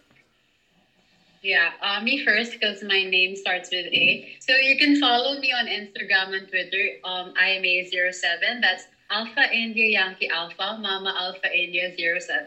[1.43, 4.37] Yeah, uh, me first because my name starts with A.
[4.39, 6.97] So you can follow me on Instagram and Twitter.
[7.03, 8.61] Um, I am A07.
[8.61, 12.47] That's Alpha India Yankee Alpha, Mama Alpha India 07.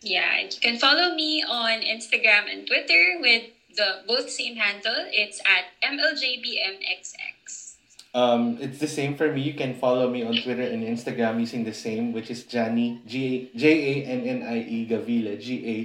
[0.00, 4.94] Yeah, you can follow me on Instagram and Twitter with the both same handle.
[5.10, 7.74] It's at MLJBMXX.
[8.14, 9.42] Um, it's the same for me.
[9.42, 13.50] You can follow me on Twitter and Instagram using the same, which is Jannie G
[13.54, 15.76] J A N N I E Gavile G A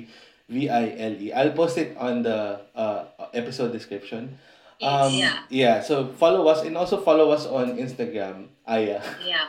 [0.51, 1.34] V I L E.
[1.34, 4.38] I'll post it on the uh, episode description.
[4.82, 5.43] Um, yeah.
[5.49, 5.82] Yeah.
[5.82, 8.47] So follow us and also follow us on Instagram.
[8.68, 9.01] Aya.
[9.26, 9.47] Yeah.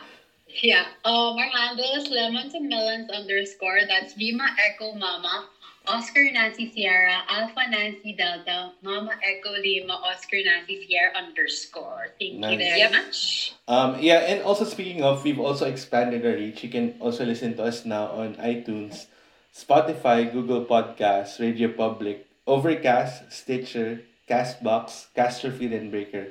[0.61, 0.85] Yeah.
[1.03, 3.81] Um, our handle is lemons and melons underscore.
[3.87, 5.49] That's Lima Echo Mama,
[5.87, 12.07] Oscar Nancy Sierra, Alpha Nancy Delta, Mama Echo Lima, Oscar Nancy Sierra underscore.
[12.19, 12.51] Thank nice.
[12.51, 12.91] you very yep.
[12.91, 13.53] much.
[13.67, 16.63] Um, yeah, and also speaking of, we've also expanded our reach.
[16.63, 19.07] You can also listen to us now on iTunes,
[19.53, 26.27] Spotify, Google Podcasts, Radio Public, Overcast, Stitcher, Castbox, Casterfield, and Breaker.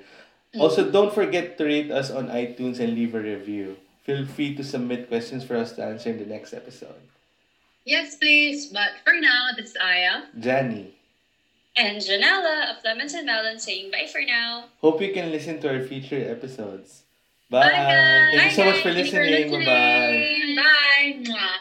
[0.58, 3.76] Also, don't forget to rate us on iTunes and leave a review.
[4.04, 7.00] Feel free to submit questions for us to answer in the next episode.
[7.84, 8.66] Yes, please.
[8.66, 10.24] But for now, this is Aya.
[10.38, 10.94] Jannie.
[11.76, 14.66] And Janella of Lemons and Melons saying bye for now.
[14.80, 17.02] Hope you can listen to our future episodes.
[17.50, 17.70] Bye.
[17.70, 19.50] bye Thank you so much for listening.
[19.50, 20.56] For listening.
[20.56, 20.62] Bye-bye.
[20.62, 21.24] Bye.
[21.24, 21.58] Mwah.